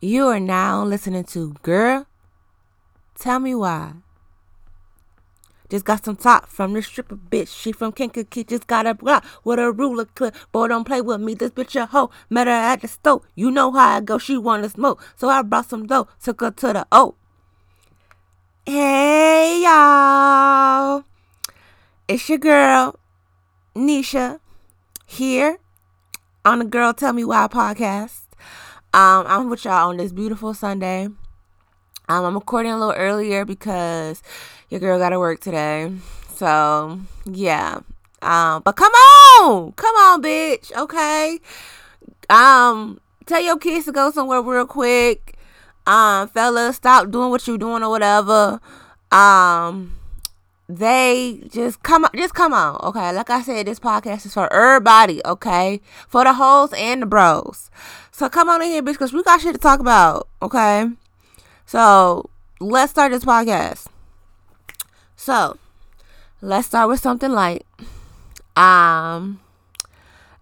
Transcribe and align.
You 0.00 0.26
are 0.26 0.40
now 0.40 0.84
listening 0.84 1.24
to 1.24 1.54
Girl. 1.62 2.06
Tell 3.18 3.40
me 3.40 3.54
why. 3.54 3.94
Just 5.70 5.86
got 5.86 6.04
some 6.04 6.16
top 6.16 6.48
from 6.48 6.74
this 6.74 6.86
stripper 6.86 7.16
bitch. 7.16 7.48
She 7.48 7.72
from 7.72 7.92
Kankakee. 7.92 8.44
Just 8.44 8.66
got 8.66 8.86
a 8.86 8.94
block 8.94 9.24
with 9.42 9.58
a 9.58 9.72
ruler 9.72 10.04
clip. 10.04 10.36
Boy, 10.52 10.68
don't 10.68 10.84
play 10.84 11.00
with 11.00 11.20
me. 11.20 11.34
This 11.34 11.50
bitch 11.50 11.80
a 11.80 11.86
hoe. 11.86 12.10
Met 12.28 12.46
her 12.46 12.52
at 12.52 12.82
the 12.82 12.88
stove. 12.88 13.26
You 13.34 13.50
know 13.50 13.72
how 13.72 13.96
I 13.96 14.00
go. 14.00 14.18
She 14.18 14.36
wanna 14.36 14.68
smoke. 14.68 15.02
So 15.16 15.28
I 15.28 15.42
brought 15.42 15.70
some 15.70 15.86
dough. 15.86 16.08
Took 16.22 16.42
her 16.42 16.50
to 16.50 16.72
the 16.74 16.86
O. 16.92 17.14
Hey, 18.66 19.62
y'all. 19.62 21.04
It's 22.06 22.28
your 22.28 22.38
girl, 22.38 23.00
Nisha, 23.74 24.38
here 25.06 25.58
on 26.44 26.60
the 26.60 26.64
Girl 26.64 26.92
Tell 26.92 27.12
Me 27.12 27.24
Why 27.24 27.48
podcast. 27.48 28.25
Um, 28.96 29.26
I'm 29.28 29.50
with 29.50 29.66
y'all 29.66 29.90
on 29.90 29.98
this 29.98 30.10
beautiful 30.10 30.54
Sunday. 30.54 31.04
Um, 31.04 32.24
I'm 32.24 32.34
recording 32.34 32.72
a 32.72 32.78
little 32.78 32.94
earlier 32.94 33.44
because 33.44 34.22
your 34.70 34.80
girl 34.80 34.98
got 34.98 35.10
to 35.10 35.18
work 35.18 35.40
today. 35.40 35.92
So, 36.34 36.98
yeah. 37.26 37.80
Um, 38.22 38.62
but 38.62 38.72
come 38.76 38.92
on. 38.94 39.72
Come 39.72 39.94
on, 39.96 40.22
bitch. 40.22 40.74
Okay. 40.74 41.38
Um, 42.30 42.98
tell 43.26 43.42
your 43.42 43.58
kids 43.58 43.84
to 43.84 43.92
go 43.92 44.10
somewhere 44.10 44.40
real 44.40 44.64
quick. 44.64 45.36
Um, 45.86 46.28
fellas, 46.28 46.76
stop 46.76 47.10
doing 47.10 47.28
what 47.28 47.46
you're 47.46 47.58
doing 47.58 47.82
or 47.82 47.90
whatever. 47.90 48.62
Um, 49.12 49.95
they 50.68 51.42
just 51.48 51.82
come 51.82 52.04
up, 52.04 52.14
just 52.14 52.34
come 52.34 52.52
on 52.52 52.76
okay? 52.82 53.12
Like 53.12 53.30
i 53.30 53.40
said 53.42 53.66
this 53.66 53.78
podcast 53.78 54.26
is 54.26 54.34
for 54.34 54.52
everybody 54.52 55.20
okay? 55.24 55.80
For 56.08 56.24
the 56.24 56.34
hoes 56.34 56.72
and 56.76 57.02
the 57.02 57.06
bros. 57.06 57.70
So 58.10 58.28
come 58.28 58.48
on 58.48 58.62
in 58.62 58.68
here 58.68 58.82
bitch 58.82 58.94
because 58.94 59.12
we 59.12 59.22
got 59.22 59.40
shit 59.40 59.54
to 59.54 59.60
talk 59.60 59.78
about 59.78 60.28
okay? 60.42 60.88
So 61.66 62.30
let's 62.60 62.90
start 62.90 63.12
this 63.12 63.24
podcast. 63.24 63.86
So 65.14 65.56
let's 66.40 66.66
start 66.66 66.88
with 66.88 67.00
something 67.00 67.30
light. 67.30 67.64
Um 68.56 69.40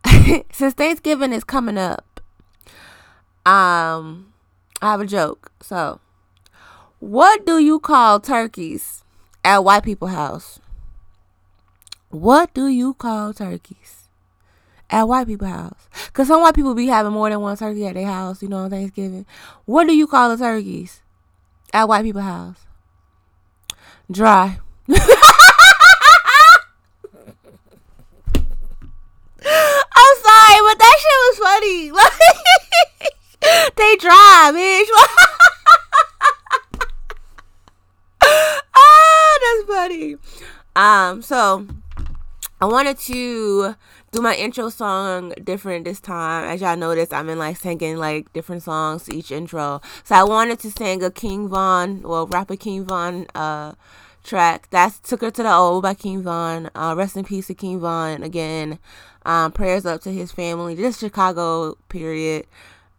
since 0.53 0.75
thanksgiving 0.75 1.33
is 1.33 1.44
coming 1.44 1.78
up 1.78 2.20
um 3.44 4.33
i 4.81 4.91
have 4.91 5.03
a 5.03 5.06
joke. 5.06 5.53
So 5.61 6.00
what 7.00 7.44
do 7.44 7.59
you 7.59 7.78
call 7.78 8.20
turkeys 8.20 9.03
at 9.45 9.62
white 9.62 9.84
people 9.84 10.09
house. 10.09 10.59
What 12.09 12.55
do 12.55 12.67
you 12.69 12.95
call 12.95 13.34
turkeys 13.34 14.09
at 14.89 15.06
white 15.06 15.27
people 15.27 15.48
house? 15.48 15.89
Cause 16.12 16.28
some 16.28 16.41
white 16.41 16.55
people 16.55 16.75
be 16.75 16.87
having 16.87 17.12
more 17.12 17.28
than 17.31 17.41
one 17.41 17.56
turkey 17.56 17.87
at 17.87 17.95
their 17.95 18.06
house, 18.06 18.42
you 18.42 18.48
know, 18.48 18.59
on 18.59 18.70
Thanksgiving. 18.70 19.27
What 19.67 19.87
do 19.87 19.95
you 19.95 20.06
call 20.06 20.31
the 20.31 20.37
turkeys 20.42 21.03
at 21.72 21.89
white 21.89 22.05
people 22.05 22.22
house? 22.22 22.59
Dry. 24.11 24.59
I'm 24.89 24.97
sorry, 30.22 30.61
but 30.67 30.78
that 30.78 30.97
shit 31.00 31.19
was 31.20 31.39
funny. 31.39 31.92
They 33.77 33.97
dry, 33.97 34.50
bitch. 34.55 34.89
funny. 39.66 40.16
Um, 40.77 41.22
so 41.22 41.66
I 42.60 42.66
wanted 42.66 42.98
to 43.00 43.74
do 44.12 44.20
my 44.22 44.34
intro 44.34 44.69
song 44.69 45.33
different 45.42 45.84
this 45.84 46.00
time. 46.00 46.44
As 46.44 46.60
y'all 46.60 46.77
noticed, 46.77 47.12
I'm 47.12 47.28
in 47.28 47.38
like 47.38 47.56
singing 47.56 47.97
like 47.97 48.32
different 48.32 48.62
songs 48.62 49.10
each 49.10 49.30
intro. 49.30 49.80
So 50.05 50.14
I 50.14 50.25
wanted 50.25 50.58
to 50.60 50.70
sing 50.70 51.02
a 51.02 51.10
King 51.10 51.48
Von, 51.48 52.02
well, 52.02 52.27
rapper 52.27 52.56
King 52.56 52.84
Von 52.84 53.27
uh 53.34 53.75
track. 54.25 54.69
That's 54.70 54.98
Took 55.00 55.20
Her 55.20 55.30
to 55.30 55.42
the 55.42 55.52
O 55.52 55.80
by 55.80 55.94
King 55.94 56.22
Von. 56.22 56.70
Uh, 56.75 56.94
rest 56.97 57.16
in 57.16 57.25
peace 57.25 57.47
to 57.48 57.54
King 57.54 57.81
Von 57.81 58.22
again. 58.22 58.78
Um, 59.26 59.53
prayers 59.53 59.87
up 59.87 60.00
to 60.03 60.12
his 60.12 60.32
family. 60.32 60.75
Just 60.75 61.00
Chicago 61.00 61.76
period. 61.88 62.47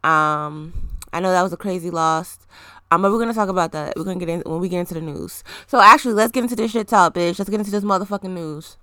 Um, 0.04 0.74
I 1.12 1.20
know 1.20 1.32
that 1.32 1.44
was 1.44 1.54
a 1.54 1.58
crazy 1.58 1.90
loss. 1.90 2.40
Um, 2.96 3.02
but 3.02 3.12
we're 3.12 3.20
gonna 3.20 3.34
talk 3.34 3.50
about 3.50 3.74
that. 3.74 3.94
We're 3.98 4.06
gonna 4.06 4.20
get 4.20 4.30
in 4.30 4.42
when 4.46 4.62
we 4.62 4.70
get 4.70 4.80
into 4.80 4.94
the 4.94 5.02
news. 5.02 5.44
So 5.68 5.82
actually, 5.82 6.14
let's 6.14 6.32
get 6.32 6.44
into 6.44 6.56
this 6.56 6.72
shit 6.72 6.88
talk, 6.88 7.14
bitch. 7.14 7.38
Let's 7.38 7.50
get 7.50 7.60
into 7.60 7.72
this 7.72 7.84
motherfucking 7.84 8.30
news. 8.30 8.78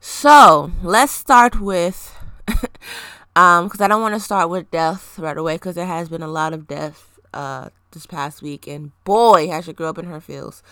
So 0.00 0.72
let's 0.82 1.12
start 1.12 1.60
with, 1.60 2.12
um, 3.36 3.66
because 3.66 3.80
I 3.80 3.86
don't 3.86 4.02
want 4.02 4.14
to 4.14 4.20
start 4.20 4.50
with 4.50 4.68
death 4.72 5.16
right 5.16 5.38
away, 5.38 5.54
because 5.54 5.76
there 5.76 5.86
has 5.86 6.08
been 6.08 6.22
a 6.22 6.28
lot 6.28 6.52
of 6.52 6.66
death, 6.66 7.20
uh, 7.32 7.68
this 7.92 8.04
past 8.04 8.42
week, 8.42 8.66
and 8.66 8.90
boy, 9.04 9.48
has 9.48 9.66
she 9.66 9.72
grew 9.72 9.86
up 9.86 9.98
in 9.98 10.06
her 10.06 10.20
fields. 10.20 10.64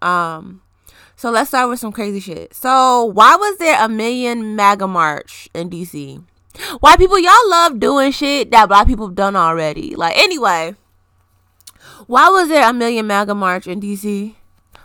Um, 0.00 0.62
so 1.16 1.30
let's 1.30 1.50
start 1.50 1.68
with 1.68 1.80
some 1.80 1.92
crazy 1.92 2.20
shit. 2.20 2.54
So 2.54 3.04
why 3.04 3.36
was 3.36 3.58
there 3.58 3.76
a 3.78 3.90
million 3.90 4.56
MAGA 4.56 4.86
march 4.86 5.50
in 5.52 5.68
DC? 5.68 6.24
White 6.80 6.98
people, 6.98 7.18
y'all 7.18 7.50
love 7.50 7.78
doing 7.78 8.10
shit 8.10 8.50
that 8.52 8.68
black 8.68 8.86
people 8.86 9.06
have 9.06 9.14
done 9.14 9.36
already. 9.36 9.94
Like 9.94 10.16
anyway, 10.16 10.76
why 12.06 12.28
was 12.28 12.48
there 12.48 12.68
a 12.68 12.72
million 12.72 13.06
MAGA 13.06 13.34
march 13.34 13.66
in 13.66 13.80
DC? 13.80 14.34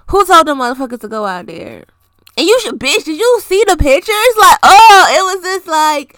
Who 0.09 0.25
told 0.25 0.47
them 0.47 0.59
motherfuckers 0.59 1.01
to 1.01 1.07
go 1.07 1.25
out 1.25 1.47
there? 1.47 1.85
And 2.37 2.45
you 2.45 2.59
should, 2.61 2.79
bitch, 2.79 3.03
did 3.03 3.17
you 3.17 3.41
see 3.43 3.63
the 3.67 3.75
pictures? 3.75 4.35
Like, 4.39 4.59
oh, 4.61 5.07
it 5.09 5.35
was 5.35 5.43
just 5.43 5.67
like 5.67 6.15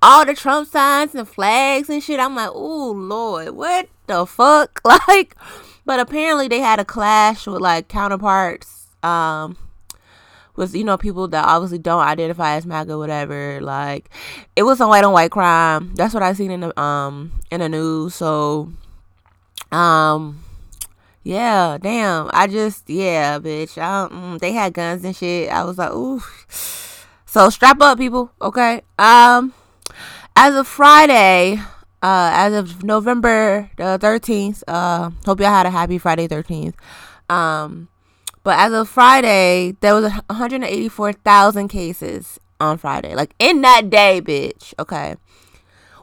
all 0.00 0.24
the 0.24 0.34
Trump 0.34 0.66
signs 0.68 1.14
and 1.14 1.28
flags 1.28 1.90
and 1.90 2.02
shit. 2.02 2.18
I'm 2.18 2.34
like, 2.34 2.50
oh, 2.52 2.92
Lord, 2.92 3.50
what 3.50 3.88
the 4.06 4.26
fuck? 4.26 4.80
Like, 5.08 5.36
but 5.84 6.00
apparently 6.00 6.48
they 6.48 6.60
had 6.60 6.80
a 6.80 6.84
clash 6.84 7.46
with 7.46 7.60
like 7.60 7.88
counterparts, 7.88 8.88
um, 9.02 9.56
with, 10.56 10.74
you 10.74 10.84
know, 10.84 10.96
people 10.96 11.28
that 11.28 11.44
obviously 11.44 11.78
don't 11.78 12.02
identify 12.02 12.56
as 12.56 12.66
MAGA, 12.66 12.96
whatever. 12.98 13.60
Like, 13.60 14.10
it 14.56 14.64
was 14.64 14.80
a 14.80 14.88
white 14.88 15.04
on 15.04 15.12
white 15.12 15.30
crime. 15.30 15.94
That's 15.94 16.14
what 16.14 16.22
I 16.22 16.32
seen 16.32 16.50
in 16.50 16.60
the, 16.60 16.80
um, 16.80 17.32
in 17.50 17.60
the 17.60 17.68
news. 17.68 18.14
So, 18.14 18.72
um, 19.72 20.44
yeah, 21.22 21.78
damn. 21.80 22.30
I 22.32 22.46
just, 22.46 22.88
yeah, 22.88 23.38
bitch. 23.38 23.76
I, 23.78 24.08
mm, 24.08 24.38
they 24.38 24.52
had 24.52 24.72
guns 24.72 25.04
and 25.04 25.14
shit. 25.14 25.50
I 25.50 25.64
was 25.64 25.78
like, 25.78 25.92
ooh. 25.92 26.22
So 27.28 27.50
strap 27.50 27.80
up, 27.82 27.98
people. 27.98 28.32
Okay. 28.40 28.80
Um, 28.98 29.52
as 30.34 30.54
of 30.54 30.66
Friday, 30.66 31.60
uh, 32.02 32.30
as 32.32 32.54
of 32.54 32.82
November 32.82 33.70
the 33.76 33.98
thirteenth, 34.00 34.64
uh, 34.66 35.10
hope 35.26 35.40
y'all 35.40 35.50
had 35.50 35.66
a 35.66 35.70
happy 35.70 35.98
Friday 35.98 36.26
thirteenth. 36.26 36.74
Um, 37.28 37.88
but 38.42 38.58
as 38.58 38.72
of 38.72 38.88
Friday, 38.88 39.76
there 39.80 39.94
was 39.94 40.10
184,000 40.10 41.68
cases 41.68 42.40
on 42.58 42.78
Friday. 42.78 43.14
Like 43.14 43.34
in 43.38 43.60
that 43.60 43.90
day, 43.90 44.22
bitch. 44.22 44.72
Okay. 44.78 45.16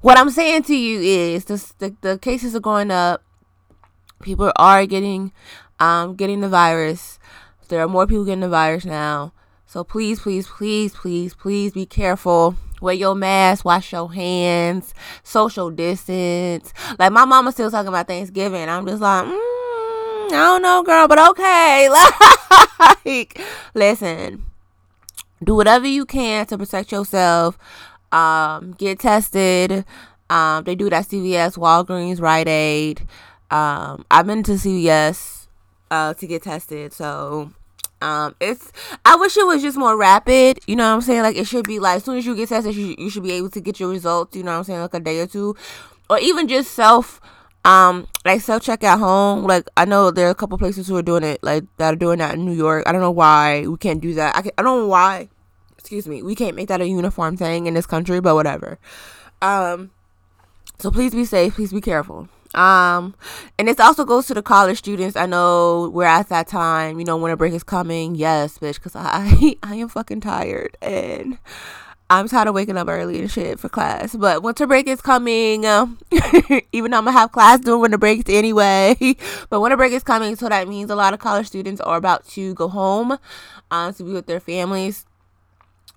What 0.02 0.20
I'm 0.20 0.30
saying 0.30 0.62
to 0.64 0.76
you 0.76 1.00
is 1.00 1.46
the, 1.46 1.74
the, 1.80 1.96
the 2.02 2.18
cases 2.20 2.56
are 2.56 2.60
going 2.60 2.92
up 2.92 3.24
people 4.26 4.52
are 4.58 4.86
getting 4.86 5.32
um 5.80 6.16
getting 6.16 6.42
the 6.42 6.50
virus. 6.50 7.20
There 7.70 7.80
are 7.82 7.88
more 7.88 8.06
people 8.06 8.26
getting 8.26 8.42
the 8.42 8.50
virus 8.50 8.84
now. 8.84 9.32
So 9.66 9.84
please, 9.84 10.20
please, 10.20 10.48
please, 10.48 10.94
please, 10.94 11.34
please 11.34 11.72
be 11.72 11.86
careful. 11.86 12.56
Wear 12.82 12.94
your 12.94 13.16
mask, 13.16 13.64
wash 13.64 13.94
your 13.94 14.12
hands, 14.14 14.94
social 15.24 15.70
distance. 15.72 16.74
Like 17.00 17.12
my 17.12 17.26
mama 17.26 17.52
still 17.52 17.72
talking 17.72 17.88
about 17.88 18.08
Thanksgiving. 18.08 18.68
I'm 18.70 18.86
just 18.86 19.02
like, 19.02 19.26
mm, 19.26 20.28
I 20.28 20.30
don't 20.30 20.62
know, 20.62 20.84
girl, 20.84 21.08
but 21.08 21.30
okay. 21.30 21.90
Like, 23.06 23.40
listen, 23.74 24.44
do 25.44 25.56
whatever 25.56 25.88
you 25.88 26.06
can 26.06 26.46
to 26.48 26.58
protect 26.58 26.92
yourself. 26.92 27.58
Um, 28.12 28.74
get 28.78 29.00
tested. 29.00 29.86
Um, 30.30 30.64
they 30.64 30.76
do 30.76 30.90
that 30.90 31.06
CVS, 31.06 31.58
Walgreens, 31.58 32.20
Rite 32.20 32.48
Aid. 32.48 33.08
Um, 33.52 34.06
I've 34.10 34.26
been 34.26 34.44
to 34.44 34.54
CVS 34.54 35.48
uh, 35.92 36.14
to 36.16 36.28
get 36.28 36.44
tested, 36.44 36.94
so 36.94 37.52
um, 38.02 38.36
it's 38.40 38.72
I 39.06 39.16
wish 39.16 39.38
it 39.38 39.46
was 39.46 39.62
just 39.62 39.78
more 39.78 39.98
rapid. 39.98 40.60
You 40.68 40.76
know 40.76 40.88
what 40.90 40.96
I'm 40.96 41.02
saying? 41.02 41.22
Like 41.22 41.36
it 41.36 41.48
should 41.48 41.68
be 41.68 41.80
like 41.80 41.98
as 41.98 42.04
soon 42.04 42.18
as 42.18 42.26
you 42.26 42.36
get 42.36 42.50
tested, 42.50 42.76
you, 42.76 43.10
should 43.10 43.24
be 43.24 43.32
able 43.34 43.50
to 43.52 43.62
get 43.62 43.80
your 43.80 43.90
results. 43.90 44.36
You 44.36 44.44
know 44.44 44.52
what 44.52 44.58
I'm 44.60 44.64
saying? 44.64 44.82
Like 44.82 44.94
a 44.94 45.00
day 45.00 45.20
or 45.20 45.28
two, 45.28 45.56
or 46.10 46.20
even 46.20 46.48
just 46.48 46.72
self 46.72 47.22
um 47.66 48.08
like 48.24 48.42
self 48.42 48.62
check 48.62 48.84
at 48.84 49.00
home 49.00 49.44
like 49.44 49.68
i 49.76 49.84
know 49.86 50.12
there 50.12 50.28
are 50.28 50.32
a 50.32 50.36
couple 50.36 50.56
places 50.56 50.88
who 50.88 50.96
are 50.96 51.02
doing 51.02 51.24
it 51.24 51.40
like 51.42 51.64
that 51.78 51.94
are 51.94 51.98
doing 51.98 52.20
that 52.20 52.36
in 52.36 52.46
new 52.46 52.54
york 52.54 52.84
i 52.86 52.92
don't 52.92 53.02
know 53.02 53.10
why 53.10 53.66
we 53.66 53.76
can't 53.76 54.02
do 54.02 54.14
that 54.14 54.36
i, 54.36 54.44
can, 54.44 54.52
I 54.56 54.62
don't 54.62 54.82
know 54.82 54.88
why 54.88 55.30
excuse 55.76 56.08
me 56.08 56.22
we 56.22 56.36
can't 56.36 56.56
make 56.56 56.68
that 56.68 56.80
a 56.80 56.88
uniform 56.88 57.36
thing 57.38 57.66
in 57.66 57.74
this 57.74 57.88
country 57.88 58.20
but 58.20 58.36
whatever 58.36 58.78
um 59.42 59.90
so 60.78 60.92
please 60.92 61.16
be 61.16 61.26
safe 61.26 61.56
please 61.56 61.74
be 61.74 61.82
careful 61.82 62.30
um, 62.56 63.16
and 63.60 63.68
this 63.68 63.80
also 63.80 64.06
goes 64.06 64.28
to 64.28 64.34
the 64.34 64.42
college 64.42 64.78
students. 64.78 65.16
I 65.16 65.26
know 65.26 65.90
we're 65.94 66.06
at 66.06 66.30
that 66.30 66.48
time, 66.48 67.00
you 67.00 67.06
know, 67.06 67.18
winter 67.18 67.36
break 67.36 67.54
is 67.54 67.64
coming. 67.64 68.16
Yes, 68.16 68.58
bitch, 68.58 68.76
because 68.76 68.96
I 68.96 69.56
I 69.64 69.76
am 69.76 69.90
fucking 69.90 70.22
tired 70.22 70.78
and 70.82 71.38
I'm 72.10 72.28
tired 72.28 72.48
of 72.48 72.54
waking 72.54 72.78
up 72.78 72.88
early 72.88 73.20
and 73.20 73.32
shit 73.32 73.60
for 73.60 73.68
class. 73.68 74.16
But 74.16 74.44
winter 74.44 74.68
break 74.68 74.88
is 74.88 75.02
coming. 75.02 75.66
Um, 75.66 75.98
even 76.72 76.92
though 76.92 76.98
I'm 76.98 77.06
gonna 77.06 77.12
have 77.12 77.32
class 77.32 77.60
during 77.60 77.82
winter 77.82 77.98
breaks 77.98 78.30
anyway. 78.30 78.96
but 79.50 79.60
winter 79.60 79.78
break 79.78 79.92
is 79.92 80.04
coming, 80.04 80.36
so 80.36 80.48
that 80.48 80.68
means 80.68 80.90
a 80.92 80.96
lot 80.96 81.14
of 81.14 81.20
college 81.20 81.48
students 81.48 81.82
are 81.82 81.98
about 81.98 82.28
to 82.30 82.54
go 82.54 82.68
home 82.68 83.18
um, 83.72 83.94
to 83.96 84.04
be 84.04 84.12
with 84.12 84.28
their 84.28 84.40
families. 84.40 85.06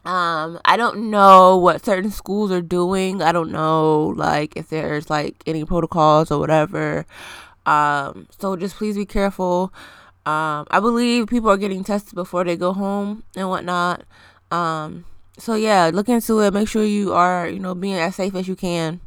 Um, 0.08 0.58
I 0.64 0.78
don't 0.78 1.10
know 1.10 1.58
what 1.58 1.84
certain 1.84 2.10
schools 2.10 2.50
are 2.50 2.62
doing. 2.62 3.20
I 3.20 3.30
don't 3.30 3.52
know 3.52 4.14
like 4.16 4.56
if 4.56 4.70
there's 4.70 5.10
like 5.10 5.42
any 5.46 5.66
protocols 5.66 6.30
or 6.30 6.38
whatever. 6.40 7.04
Um, 7.66 8.26
so 8.38 8.56
just 8.56 8.76
please 8.76 8.96
be 8.96 9.04
careful. 9.04 9.70
Um, 10.24 10.66
I 10.70 10.80
believe 10.80 11.26
people 11.26 11.50
are 11.50 11.58
getting 11.58 11.84
tested 11.84 12.14
before 12.14 12.44
they 12.44 12.56
go 12.56 12.72
home 12.72 13.22
and 13.36 13.50
whatnot. 13.50 14.04
Um, 14.50 15.04
so 15.36 15.54
yeah, 15.56 15.90
look 15.92 16.08
into 16.08 16.40
it. 16.40 16.54
Make 16.54 16.68
sure 16.68 16.84
you 16.84 17.12
are, 17.12 17.46
you 17.46 17.58
know, 17.58 17.74
being 17.74 17.96
as 17.96 18.16
safe 18.16 18.34
as 18.34 18.48
you 18.48 18.56
can. 18.56 19.02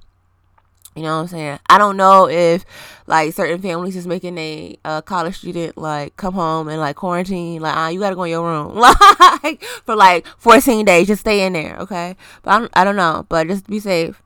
You 0.96 1.04
know 1.04 1.18
what 1.18 1.22
I'm 1.22 1.28
saying? 1.28 1.60
I 1.70 1.78
don't 1.78 1.96
know 1.96 2.28
if 2.28 2.66
like 3.08 3.34
certain 3.34 3.62
families 3.62 3.96
is 3.96 4.06
making 4.06 4.38
a 4.38 4.78
college 5.06 5.38
student 5.38 5.78
like 5.78 6.18
come 6.18 6.34
home 6.34 6.68
and 6.68 6.80
like 6.80 6.98
quarantine. 6.98 7.62
Like, 7.62 7.76
ah, 7.76 7.88
you 7.88 8.00
gotta 8.00 8.16
go 8.16 8.24
in 8.24 8.32
your 8.32 8.46
room 8.46 8.76
like 9.44 9.64
for 9.86 9.96
like 9.96 10.26
14 10.38 10.86
days. 10.86 11.08
Just 11.08 11.22
stay 11.22 11.46
in 11.46 11.54
there, 11.54 11.78
okay? 11.80 12.18
But 12.44 12.52
I 12.52 12.60
don't, 12.60 12.72
I 12.74 12.84
don't 12.84 12.96
know. 12.98 13.26
But 13.30 13.48
just 13.48 13.68
be 13.68 13.80
safe. 13.80 14.22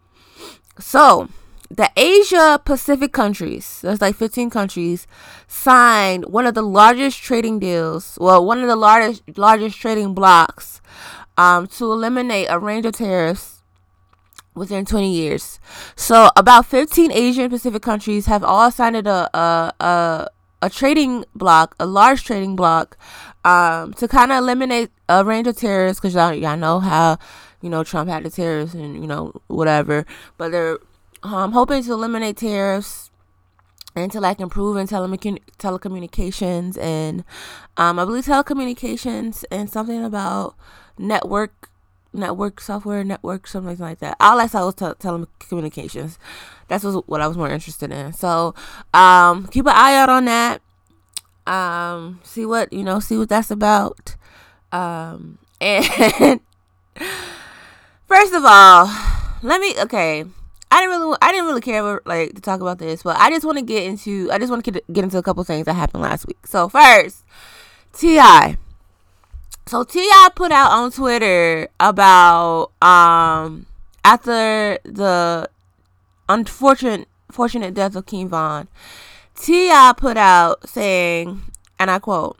So 0.79 1.29
the 1.69 1.91
Asia 1.95 2.59
Pacific 2.63 3.11
countries, 3.11 3.81
there's 3.81 4.01
like 4.01 4.15
15 4.15 4.49
countries, 4.49 5.07
signed 5.47 6.25
one 6.25 6.45
of 6.45 6.55
the 6.55 6.61
largest 6.61 7.21
trading 7.21 7.59
deals. 7.59 8.17
Well, 8.19 8.43
one 8.43 8.61
of 8.61 8.67
the 8.67 8.75
largest 8.75 9.21
largest 9.37 9.77
trading 9.77 10.15
blocks 10.15 10.81
um, 11.37 11.67
to 11.67 11.91
eliminate 11.91 12.47
a 12.49 12.57
range 12.59 12.85
of 12.85 12.93
tariffs 12.93 13.54
within 14.55 14.85
20 14.85 15.13
years. 15.13 15.59
So 15.95 16.29
about 16.35 16.65
15 16.65 17.11
Asian 17.11 17.49
Pacific 17.49 17.81
countries 17.81 18.25
have 18.25 18.43
all 18.43 18.71
signed 18.71 18.95
a 19.07 19.37
a 19.37 19.73
a, 19.79 20.29
a 20.61 20.69
trading 20.69 21.25
block, 21.35 21.75
a 21.79 21.85
large 21.85 22.23
trading 22.23 22.55
block, 22.55 22.97
um, 23.43 23.93
to 23.95 24.07
kind 24.07 24.31
of 24.31 24.39
eliminate 24.39 24.89
a 25.07 25.23
range 25.23 25.47
of 25.47 25.57
tariffs 25.57 25.99
because 25.99 26.15
y'all, 26.15 26.33
y'all 26.33 26.57
know 26.57 26.79
how 26.79 27.17
you 27.61 27.69
know 27.69 27.83
Trump 27.83 28.09
had 28.09 28.23
the 28.23 28.29
tariffs 28.29 28.73
and 28.73 29.01
you 29.01 29.07
know 29.07 29.33
whatever, 29.47 30.05
but 30.37 30.51
they're 30.51 30.79
um, 31.23 31.51
hoping 31.51 31.83
to 31.83 31.93
eliminate 31.93 32.37
tariffs 32.37 33.11
and 33.95 34.11
to 34.11 34.19
like 34.19 34.39
improve 34.39 34.77
in 34.77 34.87
telecommun- 34.87 35.39
telecommunications 35.57 36.77
and 36.77 37.23
um, 37.77 37.97
I 37.97 38.05
believe 38.05 38.25
telecommunications 38.25 39.43
and 39.49 39.69
something 39.69 40.03
about 40.03 40.55
network 40.97 41.69
network 42.15 42.59
software 42.59 43.03
network 43.03 43.47
something 43.47 43.77
like 43.77 43.99
that. 43.99 44.17
All 44.19 44.39
i 44.39 44.47
saw 44.47 44.65
was 44.65 44.75
te- 44.75 44.85
telecommunications. 44.85 46.17
That's 46.67 46.83
what 46.83 47.21
i 47.21 47.27
was 47.27 47.37
more 47.37 47.49
interested 47.49 47.91
in. 47.91 48.13
So 48.13 48.55
um 48.93 49.47
keep 49.47 49.65
an 49.65 49.73
eye 49.75 49.95
out 49.95 50.09
on 50.09 50.25
that. 50.25 50.61
Um 51.47 52.19
see 52.23 52.45
what 52.45 52.73
you 52.73 52.83
know 52.83 52.99
see 52.99 53.17
what 53.17 53.29
that's 53.29 53.51
about. 53.51 54.15
Um 54.71 55.37
and 55.61 56.39
first 58.07 58.33
of 58.33 58.43
all 58.45 58.89
let 59.41 59.61
me 59.61 59.75
okay. 59.81 60.25
I 60.71 60.81
didn't 60.81 60.99
really, 60.99 61.17
I 61.21 61.31
didn't 61.31 61.45
really 61.45 61.61
care 61.61 61.79
about, 61.79 62.05
like 62.07 62.33
to 62.33 62.41
talk 62.41 62.59
about 62.59 62.79
this, 62.79 63.03
but 63.03 63.15
I 63.17 63.29
just 63.29 63.45
want 63.45 63.57
to 63.59 63.63
get 63.63 63.83
into, 63.83 64.29
I 64.31 64.39
just 64.39 64.49
want 64.49 64.65
to 64.65 64.71
get 64.71 65.03
into 65.03 65.17
a 65.17 65.23
couple 65.23 65.43
things 65.43 65.65
that 65.67 65.73
happened 65.73 66.03
last 66.03 66.27
week. 66.27 66.45
So 66.47 66.67
first, 66.67 67.23
T.I., 67.93 68.57
so 69.67 69.83
T.I. 69.83 70.29
put 70.35 70.51
out 70.51 70.71
on 70.71 70.91
Twitter 70.91 71.67
about 71.79 72.71
um 72.81 73.65
after 74.03 74.77
the 74.83 75.49
unfortunate 76.29 77.07
fortunate 77.31 77.73
death 77.73 77.95
of 77.95 78.05
King 78.05 78.29
Von. 78.29 78.67
T.I. 79.35 79.93
put 79.97 80.15
out 80.15 80.69
saying, 80.69 81.41
and 81.77 81.91
I 81.91 81.99
quote, 81.99 82.37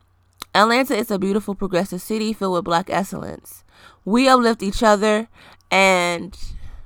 Atlanta 0.54 0.96
is 0.96 1.12
a 1.12 1.20
beautiful 1.20 1.56
progressive 1.56 2.02
city 2.02 2.32
filled 2.32 2.54
with 2.54 2.64
black 2.64 2.90
excellence. 2.90 3.64
We 4.06 4.30
uplift 4.30 4.64
each 4.64 4.82
other 4.84 5.28
and 5.70 6.38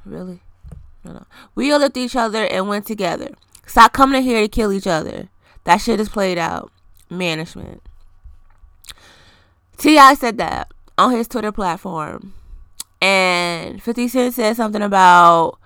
really 0.06 0.42
no, 1.04 1.14
no. 1.14 1.26
We 1.56 1.72
uplift 1.72 1.98
each 1.98 2.16
other 2.16 2.46
and 2.46 2.68
went 2.68 2.88
together. 2.88 3.30
Stop 3.66 3.94
coming 3.94 4.24
here 4.24 4.42
to 4.42 4.48
kill 4.48 4.72
each 4.72 4.88
other. 4.88 5.30
That 5.66 5.78
shit 5.78 6.00
is 6.00 6.10
played 6.10 6.38
out. 6.38 6.72
Management. 7.10 7.84
T.I. 9.80 10.14
said 10.16 10.38
that 10.38 10.72
on 10.98 11.12
his 11.12 11.30
Twitter 11.30 11.54
platform. 11.54 12.34
And 13.02 13.82
50 13.82 14.10
Cent 14.10 14.34
said 14.34 14.56
something 14.58 14.82
about, 14.82 15.58